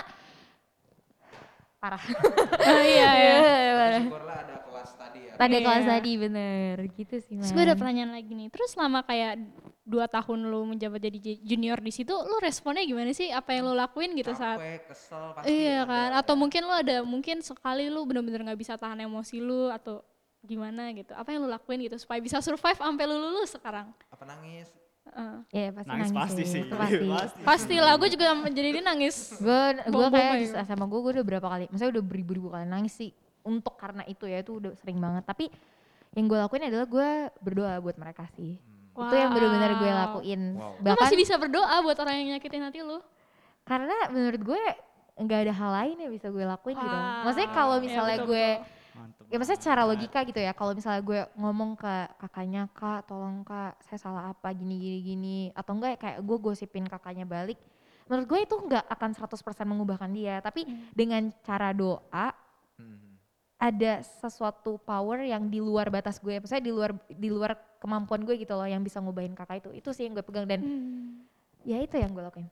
parah 1.78 2.02
Oh, 2.68 2.84
iya, 2.84 3.10
iya. 3.14 3.36
parah. 3.76 4.02
syukurlah 4.04 4.38
ada 4.40 4.56
kelas 4.60 4.92
tadi 4.94 5.20
ya. 5.20 5.34
tadi 5.36 5.54
Iya. 5.54 5.66
kelas 5.66 5.86
tadi 5.86 6.12
bener 6.18 6.76
gitu 6.94 7.16
sih 7.18 7.36
Terus 7.38 7.52
gue 7.52 7.64
ada 7.64 7.76
pertanyaan 7.76 8.12
lagi 8.14 8.32
nih. 8.32 8.48
Terus 8.50 8.70
selama 8.74 9.02
kayak 9.02 9.38
dua 9.88 10.12
tahun 10.12 10.52
lu 10.52 10.68
menjabat 10.76 11.00
jadi 11.00 11.40
junior 11.40 11.80
di 11.80 11.96
situ, 11.96 12.12
lu 12.12 12.36
responnya 12.44 12.84
gimana 12.84 13.16
sih? 13.16 13.32
Apa 13.32 13.56
yang 13.56 13.72
lu 13.72 13.74
lakuin 13.74 14.12
gitu 14.20 14.36
saat? 14.36 14.60
Capek, 14.60 14.92
kesel 14.92 15.32
pasti 15.32 15.48
Iya 15.48 15.88
ada. 15.88 15.90
kan? 15.90 16.10
Atau 16.20 16.36
mungkin 16.36 16.62
lu 16.68 16.74
ada 16.76 16.96
mungkin 17.08 17.40
sekali 17.40 17.88
lu 17.88 18.04
bener-bener 18.04 18.44
nggak 18.44 18.60
bisa 18.60 18.76
tahan 18.76 19.00
emosi 19.08 19.40
lu 19.40 19.72
atau 19.72 20.04
gimana 20.44 20.92
gitu? 20.92 21.16
Apa 21.16 21.32
yang 21.32 21.48
lu 21.48 21.50
lakuin 21.50 21.80
gitu 21.88 21.96
supaya 21.96 22.20
bisa 22.20 22.44
survive 22.44 22.76
sampai 22.76 23.08
lu 23.08 23.16
lulus 23.16 23.56
sekarang? 23.56 23.88
apa 24.12 24.24
nangis? 24.28 24.68
Heeh. 25.08 25.36
Iya 25.56 25.68
pasti 25.72 25.88
Nangis 25.88 26.12
nangis, 26.12 26.20
pasti 26.20 26.44
sih. 26.44 26.62
itu 26.68 26.76
pasti. 26.76 27.06
Pasti. 27.08 27.40
Pastilah, 27.48 27.94
gue 27.96 28.10
juga 28.12 28.26
jadi 28.52 28.70
dia 28.76 28.84
nangis. 28.84 29.16
gue 29.40 29.62
gue 29.88 30.06
kayak 30.12 30.34
ya. 30.52 30.64
sama 30.68 30.84
gue 30.84 31.00
gue 31.00 31.12
udah 31.16 31.26
berapa 31.26 31.48
kali 31.48 31.66
maksudnya 31.72 31.92
udah 31.96 32.04
beribu-ribu 32.04 32.48
kali 32.52 32.68
nangis 32.68 32.92
sih 32.92 33.16
untuk 33.48 33.80
karena 33.80 34.04
itu 34.04 34.28
ya 34.28 34.44
itu 34.44 34.60
udah 34.60 34.76
sering 34.76 35.00
banget 35.00 35.24
tapi 35.24 35.48
yang 36.12 36.28
gue 36.28 36.36
lakuin 36.36 36.68
adalah 36.68 36.84
gue 36.84 37.10
berdoa 37.40 37.80
buat 37.80 37.96
mereka 37.96 38.28
sih 38.36 38.60
itu 39.00 39.16
yang 39.16 39.30
benar-benar 39.30 39.72
gue 39.76 39.88
Wow. 39.88 40.00
lakuin 40.00 40.42
Wow. 40.54 40.72
Lu 40.72 40.84
bahkan 40.84 41.04
masih 41.04 41.18
bisa 41.18 41.34
berdoa 41.36 41.76
buat 41.80 41.98
orang 41.98 42.16
yang 42.18 42.28
nyakitin 42.34 42.64
hati 42.64 42.82
lu. 42.82 42.98
karena 43.62 43.98
menurut 44.08 44.42
gue 44.42 44.62
nggak 45.18 45.40
ada 45.44 45.54
hal 45.54 45.72
lain 45.76 45.98
yang 46.00 46.12
bisa 46.12 46.28
gue 46.28 46.42
lakuin 46.42 46.76
gitu 46.76 46.88
Wah. 46.90 47.22
maksudnya 47.22 47.50
kalau 47.52 47.76
Iya, 47.76 47.84
misalnya 47.84 48.18
betul, 48.18 48.30
gue 48.30 48.48
betul. 48.56 48.76
Mantep. 48.96 49.24
ya 49.24 49.36
maksudnya 49.36 49.60
secara 49.60 49.76
banget. 49.80 49.92
logika 49.94 50.20
gitu 50.24 50.40
ya 50.40 50.52
kalau 50.52 50.72
misalnya 50.72 51.02
gue 51.02 51.20
ngomong 51.36 51.72
ke 51.76 51.94
kakaknya 52.18 52.62
kak 52.72 53.00
tolong 53.06 53.38
kak 53.42 53.78
saya 53.84 54.00
salah 54.00 54.24
apa 54.28 54.50
gini 54.52 54.76
gini 54.76 55.00
gini 55.04 55.38
atau 55.52 55.72
enggak 55.72 55.98
kayak 55.98 56.18
gue 56.20 56.38
gosipin 56.40 56.86
kakaknya 56.86 57.22
balik 57.24 57.60
menurut 58.06 58.26
gue 58.26 58.40
itu 58.42 58.56
nggak 58.58 58.86
akan 58.88 59.10
100% 59.12 59.38
mengubahkan 59.66 60.10
dia 60.10 60.40
tapi 60.40 60.64
Hmm. 60.64 60.90
dengan 60.92 61.24
cara 61.42 61.70
doa 61.72 62.32
Hmm. 62.74 63.18
ada 63.58 64.00
sesuatu 64.02 64.78
power 64.80 65.22
yang 65.24 65.46
di 65.46 65.58
luar 65.58 65.90
batas 65.90 66.18
gue 66.18 66.38
maksudnya 66.38 66.62
di 66.62 66.72
luar 66.72 66.94
di 67.08 67.28
luar 67.28 67.58
kemampuan 67.78 68.22
gue 68.22 68.36
gitu 68.36 68.52
loh 68.52 68.64
yang 68.64 68.80
bisa 68.80 68.98
ngubahin 68.98 69.32
kakak 69.32 69.60
itu 69.60 69.70
itu 69.74 69.90
sih 69.92 70.04
yang 70.04 70.14
gue 70.14 70.22
pegang 70.22 70.46
dan 70.46 70.60
Hmm. 70.60 71.26
ya 71.62 71.78
itu 71.78 71.94
yang 71.94 72.10
gue 72.10 72.22
lakuin 72.22 72.50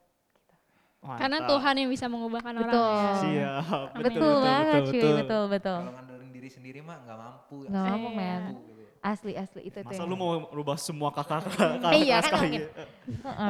Karena 1.01 1.37
Mantap. 1.37 1.49
Tuhan 1.51 1.75
yang 1.77 1.89
bisa 1.91 2.05
mengubahkan 2.05 2.53
orang. 2.55 2.65
Betul. 2.65 2.89
ya. 2.89 3.13
Siap. 3.61 3.87
betul, 3.99 4.35
banget 4.41 4.81
cuy 4.87 5.01
betul 5.15 5.43
betul 5.47 5.77
Kalau 5.79 5.93
ngandelin 5.93 6.29
diri 6.31 6.49
sendiri 6.49 6.79
mah 6.79 6.97
nggak 6.99 7.17
mampu. 7.19 7.55
nggak 7.63 7.77
asli 7.77 7.91
mampu 7.91 8.09
men 8.11 8.41
gitu 8.41 8.71
ya. 8.73 8.89
asli 9.03 9.31
asli 9.35 9.61
itu 9.63 9.77
itu 9.77 9.85
Masa 9.87 10.01
lu 10.03 10.15
mau 10.15 10.49
rubah 10.49 10.73
semua 10.75 11.09
kakak 11.09 11.45
kakak 11.45 11.91
Eh, 11.91 12.01
iya, 12.03 12.17
kan 12.19 12.41
mungkin. 12.41 12.61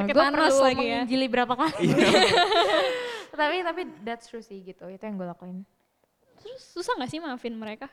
Gue 0.06 0.24
perlu 0.26 0.52
lagi 0.60 0.76
ya. 0.76 1.00
menginjili 1.00 1.28
berapa 1.28 1.54
kali 1.56 1.80
Iya. 1.82 1.96
tapi 3.40 3.56
tapi 3.62 3.82
that's 4.02 4.28
true 4.28 4.40
sih 4.40 4.60
gitu 4.62 4.84
itu 4.86 5.00
yang 5.02 5.16
gue 5.16 5.24
lakuin 5.26 5.64
Terus 6.38 6.60
susah 6.70 6.94
gak 6.94 7.08
sih 7.08 7.18
maafin 7.18 7.52
mereka? 7.54 7.88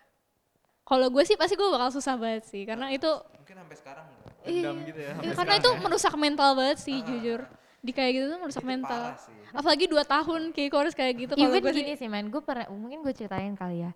Kalau 0.83 1.07
gue 1.09 1.23
sih 1.23 1.39
pasti 1.39 1.55
gue 1.55 1.69
bakal 1.71 1.95
susah 1.95 2.19
banget 2.19 2.45
sih 2.51 2.67
karena 2.67 2.91
itu 2.91 3.07
Mungkin 3.39 3.55
sampai 3.55 3.77
sekarang 3.79 4.05
enggak. 4.07 4.35
Dendam 4.43 4.77
gitu 4.83 5.01
ya. 5.01 5.13
Iya, 5.23 5.33
sampai 5.39 5.55
karena 5.55 5.55
itu 5.63 5.71
ya. 5.71 5.81
merusak 5.87 6.15
mental 6.19 6.51
banget 6.59 6.79
sih 6.83 6.99
jujur. 7.07 7.41
Di 7.83 7.91
kayak 7.95 8.11
gitu 8.15 8.27
tuh 8.35 8.39
merusak 8.43 8.65
Itu 8.67 8.71
mental. 8.71 9.03
Apalagi 9.55 9.85
dua 9.87 10.05
tahun 10.07 10.51
kayak 10.51 10.69
gue 10.71 10.81
harus 10.83 10.95
kayak 10.95 11.15
gitu. 11.19 11.33
Kalau 11.39 11.51
gue 11.55 11.73
sih 11.75 11.83
gini 11.87 11.95
sih 11.95 12.09
man, 12.11 12.27
gue 12.31 12.43
pernah 12.43 12.67
mungkin 12.71 13.07
gue 13.07 13.15
ceritain 13.15 13.55
kali 13.55 13.87
ya. 13.87 13.91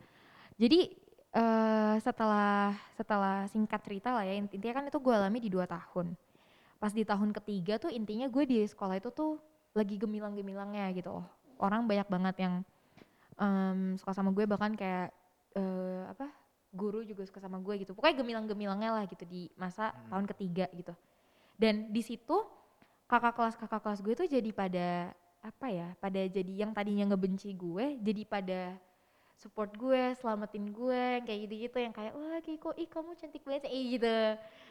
Jadi 0.57 0.95
eh 1.37 1.97
setelah 2.01 2.73
setelah 2.97 3.45
singkat 3.53 3.81
cerita 3.85 4.09
lah 4.09 4.25
ya 4.25 4.33
intinya 4.41 4.81
kan 4.81 4.89
itu 4.89 4.99
gue 5.03 5.13
alami 5.13 5.39
di 5.43 5.51
dua 5.51 5.67
tahun. 5.67 6.15
Pas 6.79 6.95
di 6.95 7.03
tahun 7.03 7.35
ketiga 7.35 7.83
tuh 7.83 7.91
intinya 7.91 8.31
gue 8.31 8.45
di 8.47 8.63
sekolah 8.63 8.97
itu 8.97 9.11
tuh 9.11 9.37
lagi 9.75 9.99
gemilang-gemilangnya 9.99 10.95
gitu 10.97 11.21
loh. 11.21 11.27
Orang 11.59 11.85
banyak 11.85 12.09
banget 12.09 12.37
yang 12.41 12.55
em, 13.37 13.99
suka 14.01 14.17
sama 14.17 14.31
gue 14.33 14.47
bahkan 14.49 14.73
kayak 14.73 15.11
eh 15.57 16.03
apa 16.09 16.46
guru 16.77 17.01
juga 17.03 17.25
suka 17.25 17.41
sama 17.41 17.57
gue 17.59 17.81
gitu. 17.81 17.97
Pokoknya 17.97 18.21
gemilang-gemilangnya 18.21 18.91
lah 18.93 19.05
gitu 19.09 19.25
di 19.25 19.49
masa 19.57 19.97
tahun 20.13 20.29
ketiga 20.29 20.69
gitu. 20.77 20.93
Dan 21.57 21.89
di 21.89 22.05
situ 22.05 22.45
kakak 23.09 23.33
kelas 23.33 23.55
kakak 23.57 23.81
kelas 23.81 24.01
gue 24.05 24.15
tuh 24.15 24.29
jadi 24.29 24.51
pada 24.53 24.89
apa 25.41 25.67
ya 25.71 25.95
pada 26.03 26.21
jadi 26.27 26.67
yang 26.67 26.75
tadinya 26.75 27.15
ngebenci 27.15 27.55
gue 27.55 28.03
jadi 28.03 28.23
pada 28.27 28.61
support 29.39 29.71
gue 29.79 30.17
selamatin 30.19 30.75
gue 30.75 31.03
yang 31.21 31.25
kayak 31.29 31.41
gitu-gitu 31.47 31.77
yang 31.79 31.95
kayak 31.95 32.13
wah 32.17 32.41
Kiko 32.43 32.73
ih 32.75 32.89
kamu 32.89 33.15
cantik 33.15 33.45
banget 33.45 33.69
sih," 33.69 33.97
gitu. 33.97 34.17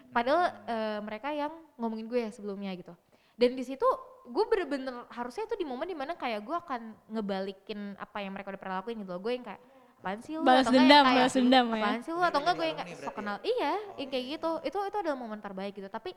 Padahal 0.09 0.51
eh, 0.65 0.99
mereka 1.05 1.29
yang 1.31 1.53
ngomongin 1.77 2.05
gue 2.09 2.19
ya 2.27 2.29
sebelumnya 2.33 2.73
gitu. 2.73 2.93
Dan 3.37 3.53
di 3.53 3.63
situ 3.63 3.85
gue 4.25 4.45
bener-bener 4.49 5.05
harusnya 5.13 5.45
tuh 5.45 5.59
di 5.59 5.67
momen 5.67 5.85
di 5.85 5.97
mana 5.97 6.17
kayak 6.17 6.41
gue 6.41 6.55
akan 6.57 6.81
ngebalikin 7.13 7.93
apa 8.01 8.25
yang 8.25 8.33
mereka 8.33 8.57
udah 8.57 8.61
pernah 8.61 8.75
lakuin 8.81 9.05
gitu 9.05 9.11
loh. 9.13 9.21
Gue 9.21 9.37
yang 9.37 9.45
kayak 9.45 9.61
apaan 9.99 10.19
sih 10.21 10.33
lu? 10.37 10.43
Balas 10.43 10.67
atau 10.67 10.71
enggak 10.71 10.81
yang 10.81 10.87
dendam, 10.87 11.03
kayak, 11.03 11.17
balas 11.17 11.33
dendam 11.33 11.65
ya. 11.65 11.75
apaan 11.75 12.01
sih 12.03 12.11
lu? 12.11 12.21
Atau 12.21 12.39
enggak 12.43 12.55
gue 12.55 12.65
yang 12.65 12.77
kayak 12.77 12.89
sok 12.89 12.97
berarti 12.99 13.17
kenal. 13.17 13.37
Iya 13.41 13.73
yang 13.97 14.09
kayak 14.09 14.25
gitu. 14.37 14.51
Itu 14.63 14.77
itu 14.85 14.97
adalah 14.99 15.17
momen 15.17 15.39
terbaik 15.41 15.73
gitu. 15.75 15.89
Tapi 15.89 16.11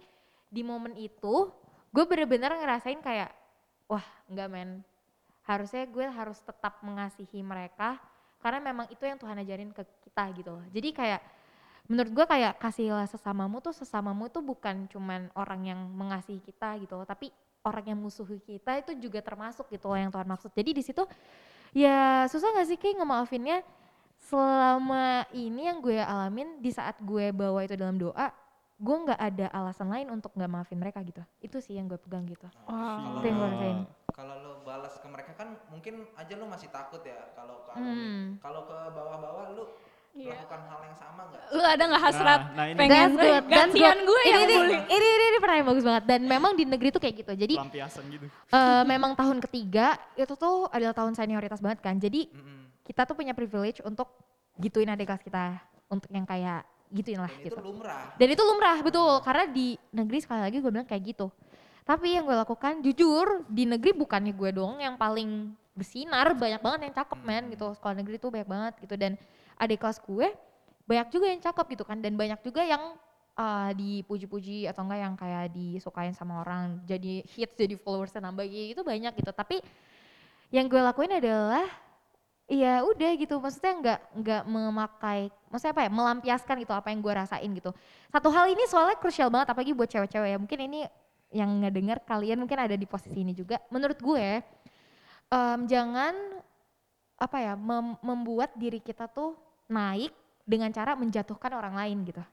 di 0.49 0.63
momen 0.65 0.93
itu 0.97 1.35
gue 1.89 2.05
bener-bener 2.05 2.51
ngerasain 2.59 3.01
kayak 3.01 3.31
wah 3.89 4.05
enggak 4.29 4.49
men. 4.49 4.71
Harusnya 5.49 5.89
gue 5.89 6.05
harus 6.05 6.39
tetap 6.45 6.85
mengasihi 6.85 7.41
mereka 7.41 7.97
karena 8.39 8.61
memang 8.63 8.87
itu 8.93 9.03
yang 9.03 9.19
Tuhan 9.19 9.37
ajarin 9.41 9.71
ke 9.73 9.83
kita 10.05 10.25
gitu. 10.37 10.51
Loh 10.55 10.67
jadi 10.71 10.89
kayak 10.95 11.21
menurut 11.89 12.13
gue 12.13 12.27
kayak 12.29 12.61
kasihlah 12.61 13.09
sesamamu 13.09 13.65
tuh 13.65 13.73
sesamamu 13.73 14.29
tuh 14.29 14.45
bukan 14.45 14.85
cuman 14.93 15.33
orang 15.33 15.73
yang 15.73 15.81
mengasihi 15.89 16.39
kita 16.45 16.77
gitu. 16.79 16.95
Loh 17.01 17.09
tapi 17.09 17.33
orang 17.65 17.97
yang 17.97 17.99
musuhi 17.99 18.39
kita 18.41 18.79
itu 18.81 18.95
juga 18.97 19.21
termasuk 19.25 19.67
gitu 19.73 19.91
loh 19.91 19.99
yang 19.99 20.13
Tuhan 20.13 20.29
maksud. 20.29 20.51
Jadi 20.55 20.71
di 20.77 20.83
situ 20.85 21.03
ya 21.73 21.99
susah 22.27 22.53
gak 22.53 22.67
sih 22.67 22.77
kayak 22.77 23.01
ngemaafinnya 23.01 23.61
selama 24.19 25.05
ini 25.31 25.67
yang 25.67 25.79
gue 25.79 25.97
alamin 25.97 26.59
di 26.59 26.69
saat 26.69 26.99
gue 27.01 27.31
bawa 27.31 27.65
itu 27.65 27.75
dalam 27.75 27.97
doa 27.97 28.29
gue 28.79 28.95
nggak 28.95 29.19
ada 29.19 29.47
alasan 29.51 29.91
lain 29.91 30.07
untuk 30.09 30.31
nggak 30.35 30.47
maafin 30.47 30.79
mereka 30.79 31.03
gitu 31.03 31.19
itu 31.41 31.59
sih 31.59 31.75
yang 31.75 31.87
gue 31.87 31.99
pegang 31.99 32.23
gitu 32.25 32.47
Wow. 32.67 33.19
Itu 33.19 33.27
yang 33.27 33.37
gue 33.37 33.49
rasain. 33.51 33.79
Kalau 34.13 34.35
lo 34.39 34.53
balas 34.63 34.95
ke 34.99 35.07
mereka 35.07 35.33
kan 35.35 35.55
mungkin 35.67 36.07
aja 36.15 36.35
lo 36.35 36.47
masih 36.47 36.71
takut 36.71 37.03
ya 37.03 37.31
kalau 37.35 37.63
ke 37.63 37.73
Hmm. 37.75 38.39
kalau 38.39 38.67
ke 38.67 38.77
bawah-bawah 38.91 39.45
lo 39.55 39.65
Iya. 40.13 40.35
melakukan 40.35 40.61
hal 40.65 40.81
yang 40.83 40.97
sama 40.97 41.21
nggak? 41.25 41.43
Lu 41.49 41.63
ada 41.63 41.83
nggak 41.85 42.03
hasrat 42.03 42.41
Nah, 42.43 42.55
nah 42.55 42.67
ini. 42.67 42.79
pengen 42.79 43.11
good, 43.11 43.23
that's 43.23 43.49
gantian 43.51 43.99
gue 44.01 44.21
ini, 44.21 44.29
yang 44.29 44.43
ini, 44.43 44.55
bully? 44.57 44.77
ini, 44.89 45.07
ini, 45.07 45.25
ini 45.27 45.39
pernah 45.39 45.57
yang 45.57 45.69
bagus 45.69 45.85
banget. 45.85 46.05
Dan 46.05 46.21
memang 46.25 46.53
di 46.53 46.65
negeri 46.65 46.89
tuh 46.89 46.99
kayak 46.99 47.15
gitu. 47.19 47.33
Jadi 47.33 47.55
pelampiasan 47.55 48.05
gitu. 48.09 48.27
eh, 48.27 48.83
memang 48.85 49.13
tahun 49.15 49.39
ketiga 49.41 49.87
itu 50.15 50.35
tuh 50.35 50.67
adalah 50.69 50.93
tahun 50.93 51.13
senioritas 51.13 51.59
banget 51.59 51.79
kan. 51.81 51.95
Jadi 51.97 52.29
Mm-mm. 52.29 52.83
kita 52.83 53.05
tuh 53.05 53.15
punya 53.15 53.33
privilege 53.33 53.79
untuk 53.81 54.11
gituin 54.57 54.89
adik 54.89 55.07
kelas 55.07 55.23
kita. 55.23 55.45
Untuk 55.87 56.11
yang 56.11 56.25
kayak 56.25 56.63
gituin 56.89 57.17
lah 57.17 57.29
Dan 57.29 57.41
itu 57.45 57.53
gitu. 57.53 57.61
lumrah. 57.61 58.05
dan 58.17 58.29
itu 58.29 58.43
lumrah 58.43 58.79
betul. 58.81 59.13
Karena 59.21 59.45
di 59.47 59.67
negeri 59.89 60.19
sekali 60.19 60.41
lagi 60.41 60.57
gue 60.59 60.69
bilang 60.69 60.85
kayak 60.85 61.03
gitu. 61.07 61.29
Tapi 61.83 62.17
yang 62.17 62.25
gue 62.25 62.37
lakukan 62.37 62.81
jujur 62.83 63.45
di 63.47 63.65
negeri 63.65 63.95
bukannya 63.95 64.33
gue 64.33 64.51
doang 64.53 64.77
yang 64.77 64.97
paling 64.97 65.49
bersinar. 65.73 66.35
Banyak 66.35 66.61
banget 66.61 66.81
yang 66.85 66.95
cakep 66.95 67.19
men 67.23 67.49
gitu. 67.49 67.73
Sekolah 67.73 67.95
negeri 67.97 68.17
tuh 68.19 68.29
banyak 68.29 68.49
banget 68.49 68.73
gitu. 68.83 68.95
Dan 68.99 69.17
adik 69.59 69.83
kelas 69.83 69.99
gue 70.01 70.31
banyak 70.89 71.09
juga 71.13 71.27
yang 71.29 71.41
cakep 71.43 71.67
gitu 71.77 71.85
kan. 71.85 71.99
Dan 72.01 72.17
banyak 72.17 72.41
juga 72.41 72.65
yang 72.65 72.97
uh, 73.37 73.71
dipuji-puji 73.77 74.65
atau 74.71 74.87
enggak 74.89 75.01
yang 75.05 75.15
kayak 75.15 75.45
disukain 75.53 76.15
sama 76.17 76.41
orang 76.41 76.81
jadi 76.89 77.27
hits 77.29 77.55
jadi 77.55 77.77
followersnya 77.77 78.25
nambah 78.25 78.47
gitu 78.49 78.81
banyak 78.87 79.13
gitu. 79.19 79.31
Tapi 79.35 79.61
yang 80.49 80.65
gue 80.65 80.81
lakuin 80.81 81.13
adalah 81.13 81.69
ya 82.49 82.81
udah 82.81 83.11
gitu. 83.21 83.37
Maksudnya 83.37 83.75
nggak 83.77 84.01
nggak 84.25 84.43
memakai 84.49 85.29
maksudnya 85.53 85.73
apa 85.77 85.83
ya 85.85 85.91
melampiaskan 85.93 86.57
gitu 86.65 86.73
apa 86.73 86.89
yang 86.89 87.01
gue 87.05 87.13
rasain 87.13 87.51
gitu. 87.53 87.71
Satu 88.09 88.29
hal 88.33 88.49
ini 88.49 88.65
soalnya 88.65 88.97
krusial 88.97 89.29
banget 89.29 89.53
apalagi 89.53 89.77
buat 89.77 89.91
cewek-cewek 89.93 90.31
ya. 90.33 90.39
Mungkin 90.41 90.61
ini 90.65 90.81
yang 91.29 91.61
ngedenger 91.61 92.01
kalian 92.09 92.41
mungkin 92.41 92.57
ada 92.57 92.73
di 92.73 92.89
posisi 92.89 93.21
ini 93.21 93.37
juga. 93.37 93.61
Menurut 93.69 94.01
gue 94.01 94.41
em, 95.29 95.61
jangan 95.69 96.17
apa 97.21 97.37
ya 97.37 97.53
mem- 97.59 98.01
membuat 98.01 98.57
diri 98.57 98.81
kita 98.81 99.05
tuh 99.11 99.37
naik 99.69 100.13
dengan 100.49 100.73
cara 100.73 100.97
menjatuhkan 100.97 101.53
orang 101.53 101.77
lain 101.77 102.09
gitu. 102.09 102.25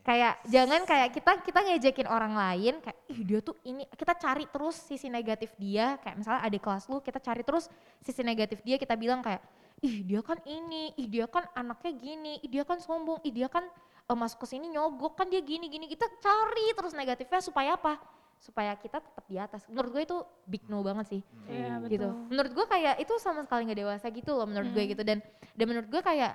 Kayak 0.00 0.40
jangan 0.48 0.88
kayak 0.88 1.12
kita 1.12 1.32
kita 1.44 1.60
ngejekin 1.68 2.08
orang 2.08 2.32
lain 2.32 2.80
kayak 2.80 2.98
ih 3.12 3.20
dia 3.28 3.44
tuh 3.44 3.52
ini 3.60 3.84
kita 3.92 4.16
cari 4.16 4.48
terus 4.48 4.80
sisi 4.80 5.12
negatif 5.12 5.52
dia 5.60 6.00
kayak 6.00 6.16
misalnya 6.24 6.40
adik 6.48 6.64
kelas 6.64 6.88
lu 6.88 7.04
kita 7.04 7.20
cari 7.20 7.44
terus 7.44 7.68
sisi 8.00 8.24
negatif 8.24 8.64
dia 8.64 8.80
kita 8.80 8.96
bilang 8.96 9.20
kayak 9.20 9.44
ih 9.84 10.00
dia 10.08 10.24
kan 10.24 10.40
ini 10.48 10.96
ih 10.96 11.12
dia 11.12 11.28
kan 11.28 11.44
anaknya 11.52 11.92
gini 11.92 12.40
ih 12.40 12.48
dia 12.48 12.64
kan 12.64 12.80
sombong 12.80 13.20
ih 13.20 13.36
dia 13.36 13.52
kan 13.52 13.68
eh, 14.08 14.16
masuk 14.16 14.48
ke 14.48 14.56
sini 14.56 14.72
nyogok 14.72 15.12
kan 15.12 15.28
dia 15.28 15.44
gini 15.44 15.68
gini 15.68 15.84
kita 15.92 16.08
cari 16.24 16.72
terus 16.72 16.96
negatifnya 16.96 17.44
supaya 17.44 17.76
apa 17.76 18.00
supaya 18.38 18.72
kita 18.74 18.98
tetap 18.98 19.24
di 19.24 19.36
atas 19.36 19.66
menurut 19.66 19.90
gue 19.90 20.02
itu 20.04 20.16
big 20.44 20.62
no 20.66 20.80
banget 20.80 21.06
sih 21.08 21.22
Iya 21.46 21.82
gitu. 21.84 22.06
betul. 22.06 22.12
Menurut 22.30 22.52
gue 22.54 22.66
kayak 22.66 22.94
itu 22.98 23.12
sama 23.18 23.42
sekali 23.42 23.66
nggak 23.66 23.80
dewasa 23.82 24.06
gitu 24.08 24.30
loh 24.32 24.46
menurut 24.46 24.70
gue 24.70 24.80
Hmm. 24.80 24.92
gitu 24.92 25.02
dan 25.02 25.18
dan 25.52 25.66
menurut 25.66 25.88
gue 25.88 25.98
kayak 26.00 26.32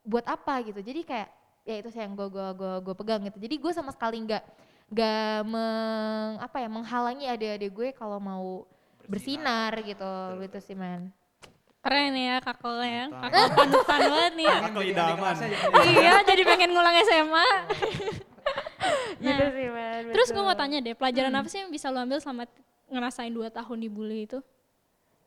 buat 0.00 0.24
apa 0.24 0.62
gitu. 0.62 0.78
Jadi 0.78 1.00
kayak 1.02 1.28
ya 1.62 1.74
itu 1.76 1.90
sih 1.90 2.00
yang 2.00 2.14
gue 2.14 2.26
gue 2.26 2.46
gue 2.54 2.72
gue 2.80 2.94
pegang 2.94 3.20
gitu. 3.22 3.36
Jadi 3.36 3.54
gue 3.56 3.72
sama 3.72 3.90
sekali 3.90 4.22
nggak 4.22 4.42
nggak 4.90 5.38
meng 5.44 6.32
apa 6.38 6.56
ya 6.56 6.68
menghalangi 6.68 7.26
adik-adik 7.26 7.70
gue 7.70 7.88
kalau 7.92 8.18
mau 8.18 8.66
bersinar, 9.06 9.74
gitu 9.80 9.98
Betul, 9.98 10.42
gitu 10.46 10.58
sih 10.62 10.74
man. 10.74 11.10
Keren 11.80 12.12
ya 12.12 12.38
kakak 12.38 12.84
ya, 12.84 13.04
kakak 13.08 13.46
panutan 13.56 14.00
banget 14.06 14.32
nih. 14.36 14.46
Pengen 14.46 14.74
jadi 14.76 14.92
idaman. 14.92 15.34
iya, 15.88 16.14
jadi 16.22 16.42
pengen 16.44 16.70
ngulang 16.70 16.96
SMA. 17.02 17.48
gitu 19.22 19.44
Nah, 19.44 19.50
sih 19.52 19.68
man. 19.68 20.02
Terus 20.10 20.28
gue 20.30 20.42
mau 20.42 20.56
tanya 20.56 20.78
deh, 20.80 20.94
pelajaran 20.94 21.34
apa 21.34 21.48
sih 21.48 21.58
yang 21.60 21.70
bisa 21.70 21.88
lo 21.88 22.00
ambil 22.00 22.18
selama 22.18 22.44
ngerasain 22.88 23.30
dua 23.30 23.48
tahun 23.48 23.78
dibully 23.80 24.24
itu? 24.24 24.38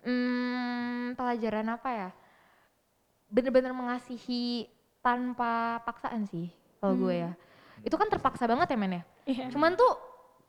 Hmm, 0.04 1.16
pelajaran 1.16 1.68
apa 1.70 1.90
ya? 1.90 2.10
Bener-bener 3.30 3.72
mengasihi 3.72 4.68
tanpa 5.00 5.80
paksaan 5.84 6.28
sih 6.28 6.52
kalau 6.78 6.98
gue 6.98 7.24
ya. 7.24 7.32
Itu 7.82 7.96
kan 7.96 8.08
terpaksa 8.08 8.46
banget 8.46 8.72
ya 8.72 8.78
men 8.78 8.94
ya. 8.94 9.04
Iya. 9.26 9.46
Cuman 9.50 9.74
tuh 9.74 9.92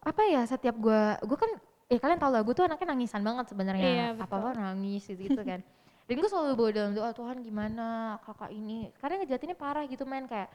apa 0.04 0.20
ya 0.28 0.44
setiap 0.44 0.76
gue 0.76 1.02
gue 1.24 1.38
kan 1.38 1.48
ya 1.88 1.96
kalian 1.96 2.20
tau 2.20 2.28
lah 2.28 2.44
gue 2.44 2.52
tuh 2.52 2.68
anaknya 2.68 2.92
nangisan 2.92 3.24
banget 3.24 3.48
sebenarnya 3.48 3.88
Iya, 3.88 4.06
betul. 4.12 4.24
apa 4.28 4.34
apa 4.36 4.50
nangis 4.52 5.02
gitu 5.08 5.16
gitu 5.16 5.40
kan 5.40 5.64
dan 6.06 6.14
gue 6.20 6.28
selalu 6.28 6.52
bawa 6.52 6.70
dalam 6.76 6.92
doa 6.92 7.10
Tuhan 7.16 7.40
gimana 7.40 7.86
kakak 8.20 8.52
ini 8.52 8.92
karena 9.00 9.24
ngejatinnya 9.24 9.56
parah 9.56 9.88
gitu 9.88 10.04
men 10.04 10.28
kayak 10.28 10.52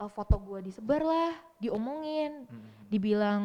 eh, 0.00 0.10
foto 0.10 0.40
gue 0.40 0.64
disebar 0.64 1.00
lah 1.00 1.30
diomongin 1.56 2.48
dibilang 2.88 3.44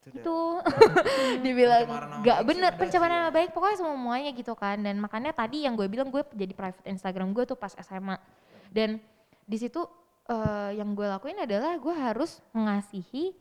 Itu 0.00 0.64
dibilang 1.44 1.84
gak 2.24 2.40
bener 2.42 2.72
pencemaran 2.72 3.12
sih. 3.12 3.20
nama 3.20 3.30
baik 3.30 3.52
pokoknya 3.52 3.76
semuanya 3.78 4.30
gitu 4.32 4.56
kan. 4.56 4.80
Dan 4.80 4.96
makanya 4.96 5.30
tadi 5.30 5.68
yang 5.68 5.76
gue 5.76 5.86
bilang 5.86 6.08
gue 6.08 6.24
jadi 6.32 6.56
private 6.56 6.88
Instagram 6.88 7.36
gue 7.36 7.44
tuh 7.44 7.54
pas 7.54 7.76
SMA 7.76 8.16
dan 8.72 8.96
di 9.44 9.56
situ 9.60 9.84
eh, 10.24 10.80
yang 10.80 10.96
gue 10.96 11.04
lakuin 11.04 11.36
adalah 11.36 11.76
gue 11.76 11.92
harus 11.92 12.40
mengasihi 12.50 13.36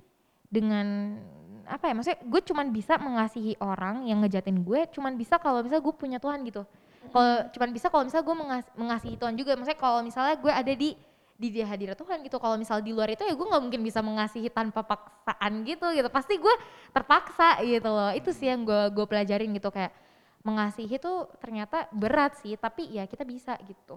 dengan 0.51 1.15
apa 1.63 1.85
ya 1.85 1.93
maksudnya 1.93 2.19
gue 2.25 2.41
cuman 2.43 2.73
bisa 2.73 2.97
mengasihi 2.97 3.53
orang 3.61 4.03
yang 4.03 4.19
ngejatin 4.19 4.59
gue 4.59 4.89
cuman 4.89 5.13
bisa 5.13 5.37
kalau 5.37 5.61
misalnya 5.61 5.85
gue 5.85 5.95
punya 5.95 6.17
Tuhan 6.19 6.43
gitu. 6.43 6.67
Kalau 7.09 7.33
cuman 7.55 7.69
bisa 7.71 7.87
kalau 7.87 8.03
misalnya 8.03 8.25
gue 8.27 8.35
mengas- 8.37 8.73
mengasihi 8.75 9.15
Tuhan 9.15 9.33
juga. 9.33 9.55
Maksudnya 9.55 9.79
kalau 9.79 10.03
misalnya 10.03 10.35
gue 10.35 10.51
ada 10.51 10.73
di 10.75 10.93
di 11.39 11.47
dia 11.49 11.63
hadirat 11.63 11.95
Tuhan 11.95 12.19
gitu 12.19 12.36
kalau 12.36 12.60
misal 12.60 12.84
di 12.84 12.91
luar 12.91 13.08
itu 13.08 13.23
ya 13.23 13.32
gue 13.32 13.47
nggak 13.47 13.63
mungkin 13.63 13.80
bisa 13.80 14.04
mengasihi 14.04 14.52
tanpa 14.52 14.84
paksaan 14.84 15.63
gitu 15.63 15.88
gitu 15.89 16.12
pasti 16.12 16.36
gue 16.36 16.52
terpaksa 16.91 17.63
gitu 17.63 17.88
loh 17.88 18.12
itu 18.12 18.30
sih 18.30 18.52
yang 18.52 18.67
gue 18.67 18.91
gue 18.91 19.06
pelajarin 19.08 19.47
gitu 19.49 19.71
kayak 19.71 19.95
mengasihi 20.39 20.99
tuh 20.99 21.32
ternyata 21.39 21.88
berat 21.89 22.36
sih 22.38 22.54
tapi 22.54 22.91
ya 22.91 23.08
kita 23.08 23.23
bisa 23.23 23.56
gitu 23.63 23.95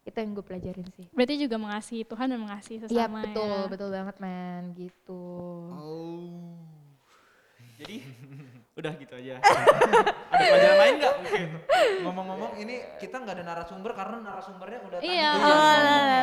itu 0.00 0.16
yang 0.16 0.32
gue 0.32 0.42
pelajarin 0.42 0.86
sih 0.90 1.06
Berarti 1.12 1.34
juga 1.38 1.56
mengasihi 1.56 2.02
Tuhan 2.02 2.26
dan 2.26 2.40
mengasihi 2.40 2.78
Iya 2.80 3.06
sesama 3.06 3.22
betul 3.22 3.46
ya. 3.54 3.70
betul 3.70 3.88
banget 3.92 4.16
men 4.18 4.62
gitu 4.74 5.22
Oh. 5.70 6.58
Jadi 7.76 7.96
udah 8.80 8.92
gitu 8.96 9.12
aja. 9.14 9.36
ada 10.32 10.42
pelajaran 10.42 10.76
lain 10.76 10.94
nggak 10.98 11.14
mungkin? 11.16 11.48
Ngomong-ngomong 12.10 12.52
ini 12.58 12.74
kita 12.98 13.22
nggak 13.22 13.34
ada 13.38 13.44
narasumber 13.46 13.94
karena 13.94 14.16
narasumbernya 14.18 14.78
udah 14.82 14.98
Iya, 14.98 15.30
Oh, 15.30 15.74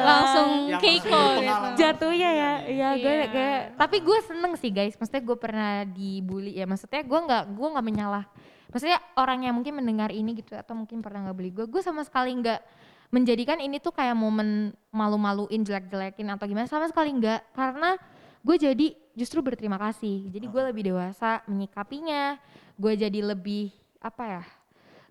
langsung 0.03 0.49
Yang 0.67 0.81
keiko 0.83 1.21
gitu. 1.39 1.67
jatuhnya 1.79 2.29
ya 2.29 2.51
iya. 2.67 2.89
gue 2.99 3.07
Iya. 3.07 3.25
gue 3.31 3.49
tapi 3.79 3.97
gue 4.03 4.19
seneng 4.27 4.53
sih 4.59 4.67
guys. 4.69 4.99
Maksudnya 4.99 5.23
gue 5.23 5.37
pernah 5.39 5.71
dibully 5.87 6.59
ya. 6.59 6.67
Maksudnya 6.67 7.01
gue 7.01 7.19
nggak 7.23 7.43
gue 7.55 7.67
nggak 7.71 7.85
menyalah. 7.87 8.25
Maksudnya 8.67 8.99
orang 9.15 9.47
yang 9.47 9.55
mungkin 9.55 9.79
mendengar 9.79 10.11
ini 10.11 10.35
gitu 10.35 10.51
atau 10.53 10.75
mungkin 10.75 10.99
pernah 10.99 11.23
nggak 11.23 11.37
beli 11.39 11.55
gue 11.55 11.65
gue 11.65 11.79
sama 11.79 12.03
sekali 12.03 12.35
nggak 12.35 12.59
menjadikan 13.07 13.63
ini 13.63 13.79
tuh 13.79 13.95
kayak 13.95 14.19
momen 14.19 14.75
malu-maluin 14.91 15.63
jelek-jelekin 15.63 16.27
atau 16.27 16.43
gimana. 16.43 16.67
Sama 16.67 16.91
sekali 16.91 17.15
nggak. 17.15 17.55
Karena 17.55 17.95
gue 18.43 18.55
jadi 18.59 18.87
justru 19.15 19.39
berterima 19.39 19.79
kasih. 19.79 20.27
Jadi 20.35 20.45
gue 20.45 20.61
lebih 20.67 20.91
dewasa 20.91 21.39
menyikapinya. 21.47 22.35
Gue 22.75 22.99
jadi 22.99 23.23
lebih 23.23 23.71
apa 23.97 24.23
ya 24.29 24.43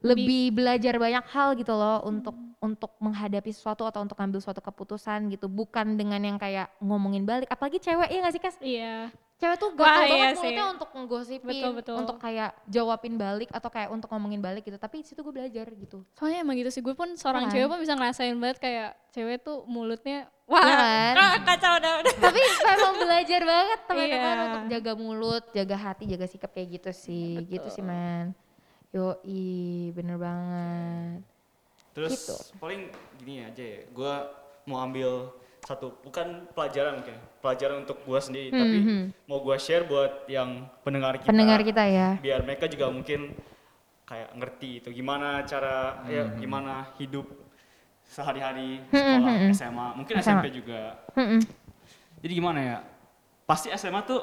lebih 0.09 0.45
belajar 0.53 0.95
banyak 0.97 1.25
hal 1.27 1.49
gitu 1.55 1.73
loh 1.73 2.03
untuk 2.03 2.33
untuk 2.59 2.93
menghadapi 2.99 3.49
sesuatu 3.49 3.83
atau 3.83 4.01
untuk 4.01 4.15
ngambil 4.15 4.41
suatu 4.41 4.59
keputusan 4.61 5.29
gitu 5.29 5.47
bukan 5.47 5.95
dengan 5.95 6.19
yang 6.19 6.37
kayak 6.37 6.73
ngomongin 6.79 7.23
balik 7.23 7.47
apalagi 7.47 7.79
cewek 7.79 8.07
ya 8.07 8.19
gak 8.21 8.33
sih 8.33 8.41
Kas? 8.41 8.57
Iya. 8.59 9.13
cewek 9.37 9.57
tuh 9.57 9.71
gampang 9.71 10.03
iya 10.03 10.09
banget 10.09 10.33
sih. 10.33 10.41
mulutnya 10.41 10.67
untuk 10.71 10.89
nggosipin 10.91 11.45
Betul, 11.47 11.71
betul. 11.75 11.95
untuk 11.95 12.17
kayak 12.17 12.57
jawabin 12.67 13.15
balik 13.15 13.51
atau 13.51 13.69
kayak 13.69 13.91
untuk 13.91 14.09
ngomongin 14.09 14.41
balik 14.41 14.65
gitu 14.65 14.75
tapi 14.77 15.03
situ 15.03 15.21
gue 15.21 15.31
belajar 15.31 15.69
gitu 15.69 16.01
Soalnya 16.15 16.41
emang 16.41 16.57
gitu 16.57 16.71
sih, 16.71 16.81
gue 16.81 16.93
pun 16.93 17.13
seorang 17.13 17.45
Kan? 17.45 17.53
cewek 17.53 17.69
pun 17.69 17.79
bisa 17.79 17.93
ngerasain 17.93 18.33
banget 18.35 18.59
kayak 18.59 18.97
cewek 19.11 19.37
tuh 19.41 19.61
mulutnya, 19.67 20.19
wah 20.43 20.57
Iya 20.59 20.75
kan? 20.75 21.13
kacau 21.53 21.73
udah 21.77 21.93
udah. 22.01 22.13
tapi 22.25 22.41
memang 22.41 22.95
belajar 22.97 23.41
banget 23.45 23.81
teman-teman 23.85 24.25
Iya. 24.33 24.45
untuk 24.47 24.63
jaga 24.71 24.93
mulut 24.95 25.45
jaga 25.53 25.77
hati 25.77 26.05
jaga 26.07 26.27
sikap 26.27 26.51
kayak 26.51 26.69
gitu 26.75 26.91
sih 26.91 27.45
gitu 27.45 27.69
sih 27.69 27.85
man 27.85 28.33
yoi 28.97 29.45
bener 29.93 30.17
banget 30.17 31.21
Terus 31.93 32.13
Gitu. 32.19 32.37
paling 32.57 32.93
gini 33.17 33.41
aja 33.43 33.61
ya, 33.63 33.81
gue 33.87 34.15
mau 34.67 34.81
ambil 34.81 35.33
satu 35.63 35.97
bukan 35.99 36.45
pelajaran 36.53 37.01
mungkin, 37.01 37.17
pelajaran 37.41 37.83
untuk 37.83 37.99
gue 37.99 38.21
sendiri, 38.21 38.49
tapi 38.53 38.79
Mhm. 38.79 39.01
mau 39.25 39.41
gue 39.41 39.57
share 39.57 39.83
buat 39.83 40.25
yang 40.27 40.69
pendengar 40.81 41.17
kita. 41.17 41.27
pendengar 41.27 41.61
kita 41.61 41.83
ya 41.85 42.09
Biar 42.17 42.41
mereka 42.41 42.69
juga 42.69 42.87
mungkin 42.89 43.33
kayak 44.05 44.29
ngerti 44.33 44.71
itu 44.79 44.89
gimana 44.93 45.43
cara 45.43 46.05
ya 46.07 46.31
gimana 46.37 46.95
hidup 46.97 47.27
sehari-hari 48.05 48.79
sekolah 48.87 49.51
SMA, 49.51 49.87
mungkin 49.97 50.15
SMA. 50.17 50.37
SMP 50.39 50.47
juga. 50.55 51.01
Mm-mm. 51.13 51.41
Jadi 52.21 52.33
gimana 52.33 52.61
ya? 52.61 52.79
Pasti 53.43 53.73
SMA 53.73 54.05
tuh 54.05 54.23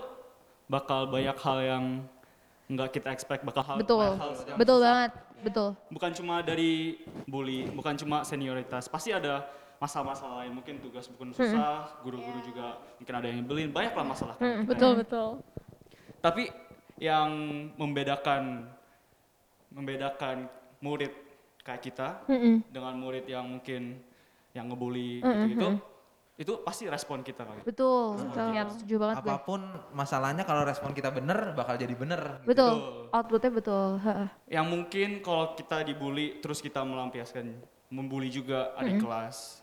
bakal 0.65 1.07
banyak 1.07 1.35
hal 1.35 1.57
yang 1.59 1.85
nggak 2.73 2.89
kita 2.89 3.09
expect, 3.13 3.41
bakal 3.45 3.63
hal 3.63 3.77
betul 3.79 4.01
hal 4.01 4.31
yang 4.49 4.57
betul 4.57 4.77
susah. 4.81 4.87
banget 4.89 5.11
betul 5.43 5.69
bukan 5.91 6.11
cuma 6.15 6.35
dari 6.41 6.71
bully, 7.27 7.67
bukan 7.71 7.93
cuma 7.99 8.23
senioritas, 8.23 8.87
pasti 8.87 9.11
ada 9.11 9.45
masalah-masalah 9.77 10.47
lain. 10.47 10.55
Mungkin 10.55 10.79
tugas 10.79 11.11
bukan 11.11 11.35
susah, 11.35 11.99
guru-guru 11.99 12.39
juga 12.39 12.79
mungkin 12.95 13.13
ada 13.19 13.27
yang 13.27 13.37
nyebelin, 13.43 13.69
banyak 13.75 13.93
lah 13.93 14.05
masalah. 14.07 14.35
kan. 14.39 14.63
Betul 14.63 15.03
betul. 15.03 15.29
Tapi 16.23 16.47
yang 17.03 17.29
membedakan 17.75 18.71
membedakan 19.73 20.47
murid 20.79 21.11
kayak 21.65 21.81
kita 21.83 22.23
Mm-mm. 22.31 22.63
dengan 22.71 22.95
murid 22.95 23.25
yang 23.27 23.43
mungkin 23.43 23.99
yang 24.53 24.69
ngebully 24.69 25.19
gitu-gitu, 25.19 25.81
itu 26.33 26.57
pasti 26.59 26.85
respon 26.85 27.21
kita 27.21 27.45
kali. 27.45 27.61
Betul, 27.61 28.17
ya, 28.49 28.65
setuju 28.65 28.95
banget 28.97 29.21
gue. 29.21 29.29
apa 29.29 29.35
pun 29.39 29.61
masalahnya 29.93 30.41
kalau 30.41 30.65
respon 30.65 30.89
kita 30.89 31.09
bener 31.09 31.53
bakal 31.53 31.77
jadi 31.77 31.93
bener 31.93 32.41
Betul, 32.41 32.73
Betul. 32.73 33.13
outputnya 33.13 33.51
betul. 33.53 33.87
heeh. 33.99 34.27
Yang 34.49 34.65
mungkin 34.67 35.09
kalau 35.21 35.53
kita 35.53 35.77
dibully 35.83 36.41
terus 36.41 36.57
kita 36.57 36.81
melampiaskan 36.81 37.53
membuli 37.87 38.27
juga 38.27 38.73
adik 38.75 38.97
kelas. 38.99 39.61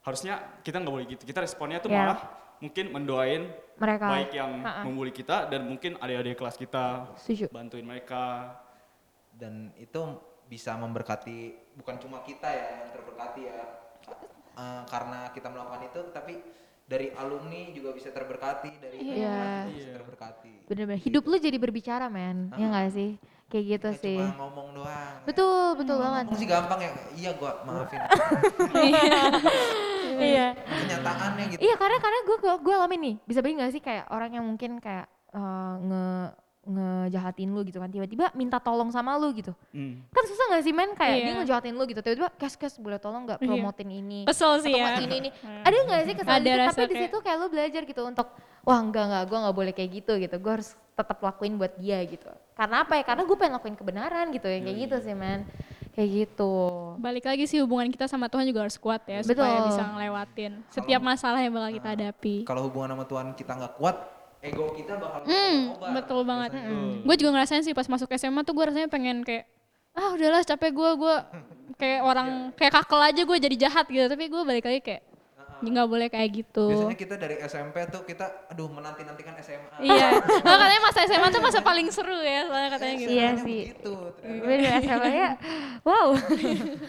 Harusnya 0.00 0.38
kita 0.62 0.78
nggak 0.78 0.94
boleh 0.94 1.06
gitu. 1.08 1.22
Kita 1.24 1.42
responnya 1.42 1.76
tuh 1.78 1.90
Ya. 1.90 2.06
malah 2.06 2.18
mungkin 2.56 2.84
mendoain 2.88 3.50
Mereka. 3.76 4.06
baik 4.06 4.30
yang 4.30 4.52
Ha-ha. 4.60 4.84
membuli 4.84 5.10
kita 5.10 5.48
dan 5.48 5.66
mungkin 5.66 5.96
adik-adik 5.96 6.36
kelas 6.36 6.54
kita 6.54 7.10
Setuju. 7.16 7.50
bantuin 7.50 7.82
mereka. 7.82 8.56
dan 9.32 9.72
itu 9.74 10.20
bisa 10.44 10.74
memberkati 10.74 11.54
bukan 11.72 11.96
cuma 11.96 12.20
kita 12.20 12.44
ya 12.44 12.66
yang 12.76 12.92
terberkati 12.92 13.40
ya 13.40 13.62
Eh, 14.52 14.82
karena 14.86 15.30
kita 15.30 15.48
melakukan 15.48 15.82
itu 15.84 16.00
tapi 16.10 16.34
dari 16.84 17.14
alumni 17.14 17.70
juga 17.70 17.90
bisa 17.90 18.10
terberkati 18.10 18.70
dari 18.76 18.98
Iya. 18.98 19.30
kelas 19.30 19.62
juga 19.64 19.72
bisa 19.72 19.90
terberkati 19.94 20.52
Bener-bener. 20.66 21.00
Hidup 21.00 21.22
lu 21.24 21.36
jadi 21.36 21.56
berbicara, 21.56 22.06
men. 22.06 22.50
Ya 22.54 22.66
nggak 22.66 22.90
sih? 22.90 23.10
Kayak 23.46 23.64
gitu 23.68 23.88
Nggak 23.88 23.98
sih. 24.00 24.18
cuma 24.20 24.34
ngomong 24.40 24.68
doang 24.72 25.14
Betul, 25.24 25.66
betul 25.74 25.96
banget. 25.98 26.24
ngomong 26.24 26.38
sih 26.38 26.46
gampang 26.46 26.78
ya 26.78 26.90
iya 27.12 27.30
gua 27.34 27.52
maafin 27.64 27.98
Iya. 30.20 30.46
kenyataannya 30.54 31.44
gitu 31.48 31.60
Iya, 31.60 31.74
karena 31.74 31.98
karena 31.98 32.18
gue 32.22 32.36
gue 32.60 32.74
alamin 32.74 33.00
nih. 33.00 33.14
Bisa 33.24 33.40
bayang 33.40 33.58
gak 33.58 33.72
sih 33.72 33.80
kayak 33.80 34.06
orang 34.06 34.30
yang 34.32 34.44
mungkin 34.44 34.78
kayak 34.78 35.06
eh, 35.30 35.74
nge 35.80 36.04
ngejahatin 36.70 37.50
lu 37.50 37.60
gitu 37.62 37.76
kan. 37.76 37.90
Tiba-tiba 37.90 38.30
minta 38.32 38.56
tolong 38.56 38.88
sama 38.88 39.18
lu 39.18 39.34
gitu. 39.34 39.50
Hmm. 39.70 39.98
kan 40.08 40.24
susah 40.24 40.44
gak 40.50 40.62
sih 40.62 40.70
men? 40.70 40.94
Kayak 40.94 41.10
Iya. 41.12 41.22
dia 41.22 41.34
ngejahatin 41.42 41.74
lu 41.74 41.84
gitu. 41.84 42.00
Tiba-tiba 42.00 42.30
kes 42.32 42.54
kes 42.54 42.74
boleh 42.76 42.96
tolong 42.96 43.26
nggak 43.26 43.38
Iya. 43.38 43.48
promotin 43.48 43.88
ini? 43.90 44.20
Kesel 44.24 44.62
sih 44.62 44.72
ya. 44.72 44.96
ini 44.96 45.16
ini. 45.18 45.30
Ada 45.60 45.76
nggak 45.76 46.02
sih 46.04 46.14
kesalahan 46.14 46.58
rasa 46.60 46.78
tapi 46.78 46.86
di 46.86 46.94
kayak- 46.94 47.04
situ 47.10 47.16
kayak 47.20 47.36
lu 47.36 47.46
belajar 47.48 47.82
gitu 47.82 48.02
untuk 48.02 48.26
wah 48.60 48.78
enggak 48.78 49.04
enggak 49.04 49.22
gue 49.26 49.38
nggak 49.40 49.56
boleh 49.56 49.72
kayak 49.72 49.90
gitu 49.92 50.12
gitu. 50.16 50.36
Gue 50.36 50.52
harus 50.54 50.70
tetap 50.94 51.18
lakuin 51.18 51.56
buat 51.56 51.74
dia 51.76 51.98
gitu. 52.04 52.28
Karena 52.54 52.84
apa 52.84 52.94
ya? 52.94 53.02
Karena 53.02 53.22
gue 53.24 53.34
pengen 53.34 53.54
lakuin 53.56 53.74
kebenaran 53.74 54.26
gitu 54.30 54.46
ya. 54.46 54.58
Kayak 54.60 54.76
gitu 54.78 54.96
sih 55.02 55.16
men. 55.16 55.42
Kayak 55.90 56.10
gitu. 56.22 56.52
Balik 56.96 57.24
lagi 57.26 57.44
sih 57.44 57.58
hubungan 57.58 57.90
kita 57.90 58.06
sama 58.06 58.30
Tuhan 58.30 58.46
juga 58.46 58.62
harus 58.62 58.78
kuat 58.78 59.02
ya 59.04 59.26
supaya 59.26 59.58
Betul. 59.58 59.68
bisa 59.68 59.82
ngelewatin 59.90 60.52
setiap 60.70 61.02
masalah 61.02 61.40
yang 61.40 61.50
bakal 61.50 61.70
kita 61.72 61.88
hadapi. 61.90 62.36
kalau 62.46 62.62
hubungan 62.62 62.94
sama 62.94 63.04
Tuhan 63.04 63.26
kita 63.34 63.52
nggak 63.58 63.74
kuat 63.74 63.96
ego 64.40 64.72
kita 64.72 64.96
bakal 64.96 65.20
Hmm, 65.22 65.58
betul 65.92 66.20
banget. 66.22 66.50
biasanya. 66.54 67.02
Gue 67.02 67.14
juga 67.14 67.30
ngerasain 67.34 67.60
sih 67.60 67.72
pas 67.72 67.84
masuk 67.84 68.08
SMA 68.10 68.40
tuh 68.40 68.52
gue 68.52 68.64
rasanya 68.64 68.88
pengen 68.88 69.20
kayak 69.20 69.44
ah 69.90 70.10
udahlah 70.10 70.40
capek 70.40 70.70
gue 70.70 70.90
gue 70.96 71.16
kayak 71.80 72.00
orang 72.00 72.28
kayak 72.54 72.72
kakel 72.74 73.00
aja 73.00 73.20
gue 73.20 73.36
jadi 73.38 73.56
jahat 73.60 73.86
gitu 73.86 74.06
tapi 74.06 74.26
gue 74.26 74.42
balik 74.42 74.64
lagi 74.64 74.80
kayak 74.80 75.02
"Ya 75.60 75.68
nggak 75.68 75.88
boleh 75.88 76.08
kayak 76.08 76.30
gitu. 76.34 76.72
biasanya 76.72 76.96
kita 76.96 77.14
dari 77.16 77.36
SMP 77.42 77.84
tuh 77.86 78.00
kita 78.02 78.48
aduh 78.48 78.64
menanti 78.66 79.04
nantikan 79.04 79.36
SMA 79.38 79.76
iya. 79.78 80.08
Nah, 80.40 80.56
katanya 80.56 80.80
masa 80.80 81.00
SMA 81.04 81.28
tuh 81.28 81.42
masa 81.42 81.60
paling 81.60 81.88
seru 81.90 82.16
ya 82.16 82.48
soalnya 82.48 82.70
katanya 82.72 82.94
gitu. 82.96 83.10
Iya 83.10 83.30
sih. 83.36 83.60
begitu, 83.68 83.92
ternyata. 84.16 84.40
bener 84.40 84.72
SMA 84.80 85.10
ya 85.10 85.30
wow 85.84 86.08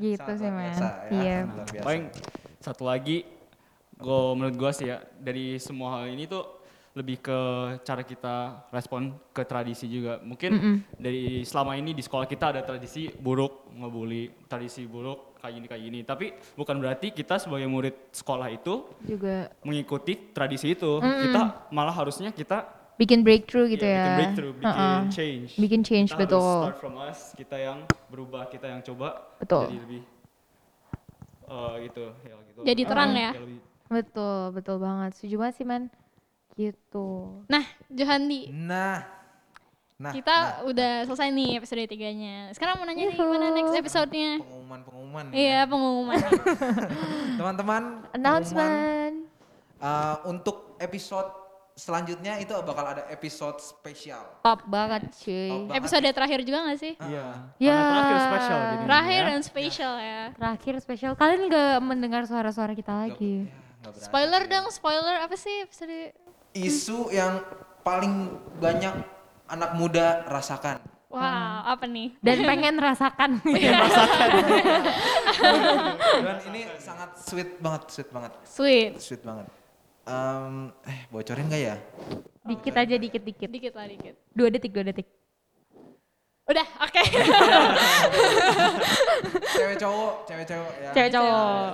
gitu 0.00 0.18
Sangat 0.20 0.34
sih 0.36 0.48
men 0.48 0.66
biasa 0.66 0.86
ya, 1.14 1.14
iya. 1.14 1.36
Paling 1.78 2.02
satu 2.58 2.82
lagi, 2.82 3.22
gue 3.94 4.20
menurut 4.32 4.56
gue 4.56 4.70
sih 4.72 4.86
ya 4.88 4.98
dari 5.14 5.58
semua 5.58 5.88
hal 5.96 6.10
ini 6.10 6.26
tuh 6.26 6.57
lebih 6.98 7.22
ke 7.22 7.38
cara 7.86 8.02
kita 8.02 8.66
respon 8.74 9.14
ke 9.30 9.46
tradisi 9.46 9.86
juga. 9.86 10.18
Mungkin 10.18 10.50
dari 10.98 11.46
selama 11.46 11.78
ini 11.78 11.94
di 11.94 12.02
sekolah 12.02 12.26
kita 12.26 12.50
ada 12.50 12.66
tradisi 12.66 13.06
buruk 13.14 13.70
ngebully, 13.70 14.50
tradisi 14.50 14.82
buruk 14.82 15.38
kayak 15.38 15.52
gini 15.54 15.66
kayak 15.70 15.82
gini. 15.86 16.00
Tapi 16.02 16.26
bukan 16.58 16.76
berarti 16.82 17.14
kita 17.14 17.38
sebagai 17.38 17.70
murid 17.70 18.10
sekolah 18.10 18.50
itu 18.50 18.90
juga 19.06 19.54
mengikuti 19.62 20.34
tradisi 20.34 20.74
itu. 20.74 20.98
Kita 20.98 21.70
malah 21.70 21.94
harusnya 21.94 22.34
kita 22.34 22.66
bikin 22.98 23.22
breakthrough 23.22 23.70
gitu 23.70 23.86
ya, 23.86 23.94
ya 23.94 23.98
bikin 24.02 24.14
breakthrough, 24.18 24.54
bikin 24.58 24.74
Heeh. 24.74 25.00
change. 25.14 25.50
bikin 25.54 25.80
change 25.86 26.10
Kita 26.10 26.18
harus 26.18 26.34
betul 26.34 26.50
start 26.58 26.76
from 26.82 26.94
us, 26.98 27.18
kita 27.38 27.54
yang 27.54 27.78
berubah, 28.10 28.50
kita 28.50 28.66
yang 28.66 28.82
coba 28.82 29.38
Betul. 29.38 29.70
jadi 29.70 29.76
lebih 29.86 30.02
eh, 31.46 31.74
gitu, 31.86 32.04
ya 32.26 32.34
gitu. 32.42 32.60
Jadi 32.66 32.82
terang 32.82 33.10
ya. 33.14 33.30
lebih- 33.38 33.62
betul 33.88 34.52
betul 34.52 34.76
banget 34.82 35.16
setuju 35.16 35.40
banget 35.40 35.54
sih 35.56 35.64
man 35.64 35.88
gitu 36.58 37.08
Nah, 37.46 37.62
Johandi, 37.88 38.50
nah 38.50 39.06
nah 39.94 40.10
kita 40.10 40.34
udah 40.62 41.02
selesai 41.04 41.26
nih 41.28 41.58
episode 41.58 41.82
3-nya. 41.84 42.50
Sekarang 42.52 42.78
mau 42.78 42.86
nanya 42.86 43.02
nih 43.04 43.14
gimana 43.14 43.50
next 43.50 43.74
episode-nya? 43.76 44.38
pengumuman 44.38 44.80
pengumuman 44.80 45.24
Iya, 45.30 45.60
pengumuman. 45.64 46.18
teman-teman 47.38 47.82
pengumuman, 48.04 48.14
announcement 48.14 49.14
eh, 49.76 50.16
untuk 50.24 50.56
episode 50.78 51.30
selanjutnya 51.74 52.38
itu 52.38 52.50
bakal 52.60 52.84
ada 52.88 53.06
episode 53.08 53.58
spesial 53.58 54.18
top 54.40 54.66
banget 54.66 55.14
cuy 55.14 55.46
Top 55.48 55.58
banget. 55.64 55.78
episode 55.78 56.06
terakhir 56.08 56.40
juga 56.42 56.58
gak 56.64 56.78
sih? 56.78 56.94
Iya. 57.00 57.26
Ya. 57.56 57.70
Karena 57.70 57.86
terakhir 57.88 58.18
spesial 58.20 58.58
jadi. 58.58 58.82
Terakhir 58.82 59.18
ya. 59.18 59.28
dan 59.28 59.40
spesial 59.40 59.94
ya. 59.96 60.22
terakhir 60.32 60.74
spesial 60.78 61.12
kalian 61.14 61.40
nggak 61.46 61.76
mendengar 61.80 62.22
suara-suara 62.22 62.70
kita 62.72 62.94
lagi 63.00 63.46
Ya, 63.46 63.54
nggak 63.80 63.92
berasa. 63.94 64.06
Spoiler 64.06 64.42
dong, 64.46 64.66
spoiler 64.68 65.16
apa 65.18 65.34
sih 65.34 65.54
episode? 65.60 66.14
Isu 66.52 67.10
yang 67.10 67.40
paling 67.80 68.30
banyak 68.56 68.94
anak 69.46 69.70
muda 69.74 70.24
rasakan 70.26 70.78
Wow, 71.08 71.24
apa 71.64 71.88
nih? 71.88 72.12
dan 72.20 72.44
pengen 72.48 72.76
rasakan 72.76 73.40
dan 76.20 76.36
ini 76.52 76.60
sangat 76.76 77.16
sweet 77.16 77.56
banget 77.58 77.82
sweet 77.88 78.10
banget 78.10 78.32
Sweet. 78.44 78.92
sweet 78.98 79.22
banget 79.22 79.46
Em, 80.04 80.72
eh 80.84 81.04
bocorin 81.08 81.48
gak 81.48 81.60
ya 81.62 81.76
Dikit 82.40 82.72
aja, 82.72 82.96
dikit-dikit. 82.96 83.44
Dikit 83.44 83.76
lah 83.76 83.84
dikit. 83.84 84.16
Dua 84.32 84.48
detik, 84.48 84.72
dua 84.72 84.80
detik. 84.80 85.04
Udah, 86.48 86.64
oke. 86.80 87.02
Cewek 89.52 89.76
cowok, 89.76 90.12
cewek 90.24 90.46
cowok 90.48 90.72
ya. 90.74 90.90
Cewek 90.96 91.10
cowok. 91.12 91.68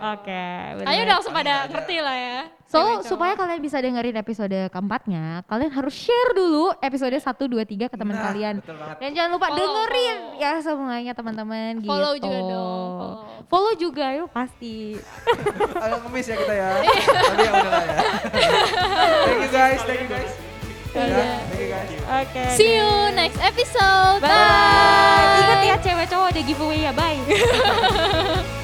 Oke, 0.00 0.44
bener. 0.78 0.86
Ayo 0.86 1.00
udah 1.02 1.14
langsung 1.18 1.34
pada 1.34 1.54
ngerti 1.66 1.96
lah 1.98 2.14
ya. 2.14 2.38
So, 2.64 2.78
Cewek 2.78 2.86
cowok. 2.94 3.10
supaya 3.10 3.32
kalian 3.34 3.58
bisa 3.58 3.82
dengerin 3.82 4.14
episode 4.14 4.58
keempatnya, 4.70 5.42
kalian 5.44 5.72
harus 5.74 5.90
share 5.92 6.30
dulu 6.32 6.70
episode 6.78 7.10
1, 7.10 7.26
2, 7.26 7.58
3 7.58 7.90
ke 7.90 7.96
teman 7.98 8.14
Nah, 8.14 8.24
kalian. 8.30 8.54
Dan 9.02 9.10
jangan 9.10 9.30
lupa 9.34 9.50
Follow, 9.50 9.58
dengerin 9.58 10.18
follow. 10.30 10.38
ya 10.38 10.52
semuanya 10.62 11.12
teman-teman 11.12 11.70
gitu. 11.82 11.90
Follow 11.90 12.14
juga 12.14 12.38
dong, 12.38 12.54
follow. 12.94 13.14
Follow 13.50 13.72
juga 13.74 14.06
yuk 14.14 14.28
pasti. 14.30 14.94
Agak 15.74 16.06
ngemis 16.06 16.26
ya 16.26 16.36
kita 16.38 16.54
ya. 16.54 16.68
Tapi 16.78 17.42
ya 17.42 17.50
udah 17.50 17.66
lah 17.66 17.82
ya. 17.82 17.94
thank 19.26 19.40
you 19.42 19.50
guys, 19.50 19.80
thank 19.82 20.00
you 20.00 20.08
guys. 20.08 20.30
Ya, 20.94 21.38
you 21.54 21.68
guys. 21.70 21.90
Oke. 22.26 22.42
See 22.58 22.74
you 22.74 22.90
next 23.14 23.38
episode. 23.38 24.18
Bye. 24.18 25.38
Ingat 25.40 25.60
ya 25.62 25.76
cewek 25.78 26.06
cowok 26.10 26.34
ada 26.34 26.42
giveaway 26.42 26.82
ya. 26.82 26.92
Bye. 26.92 27.20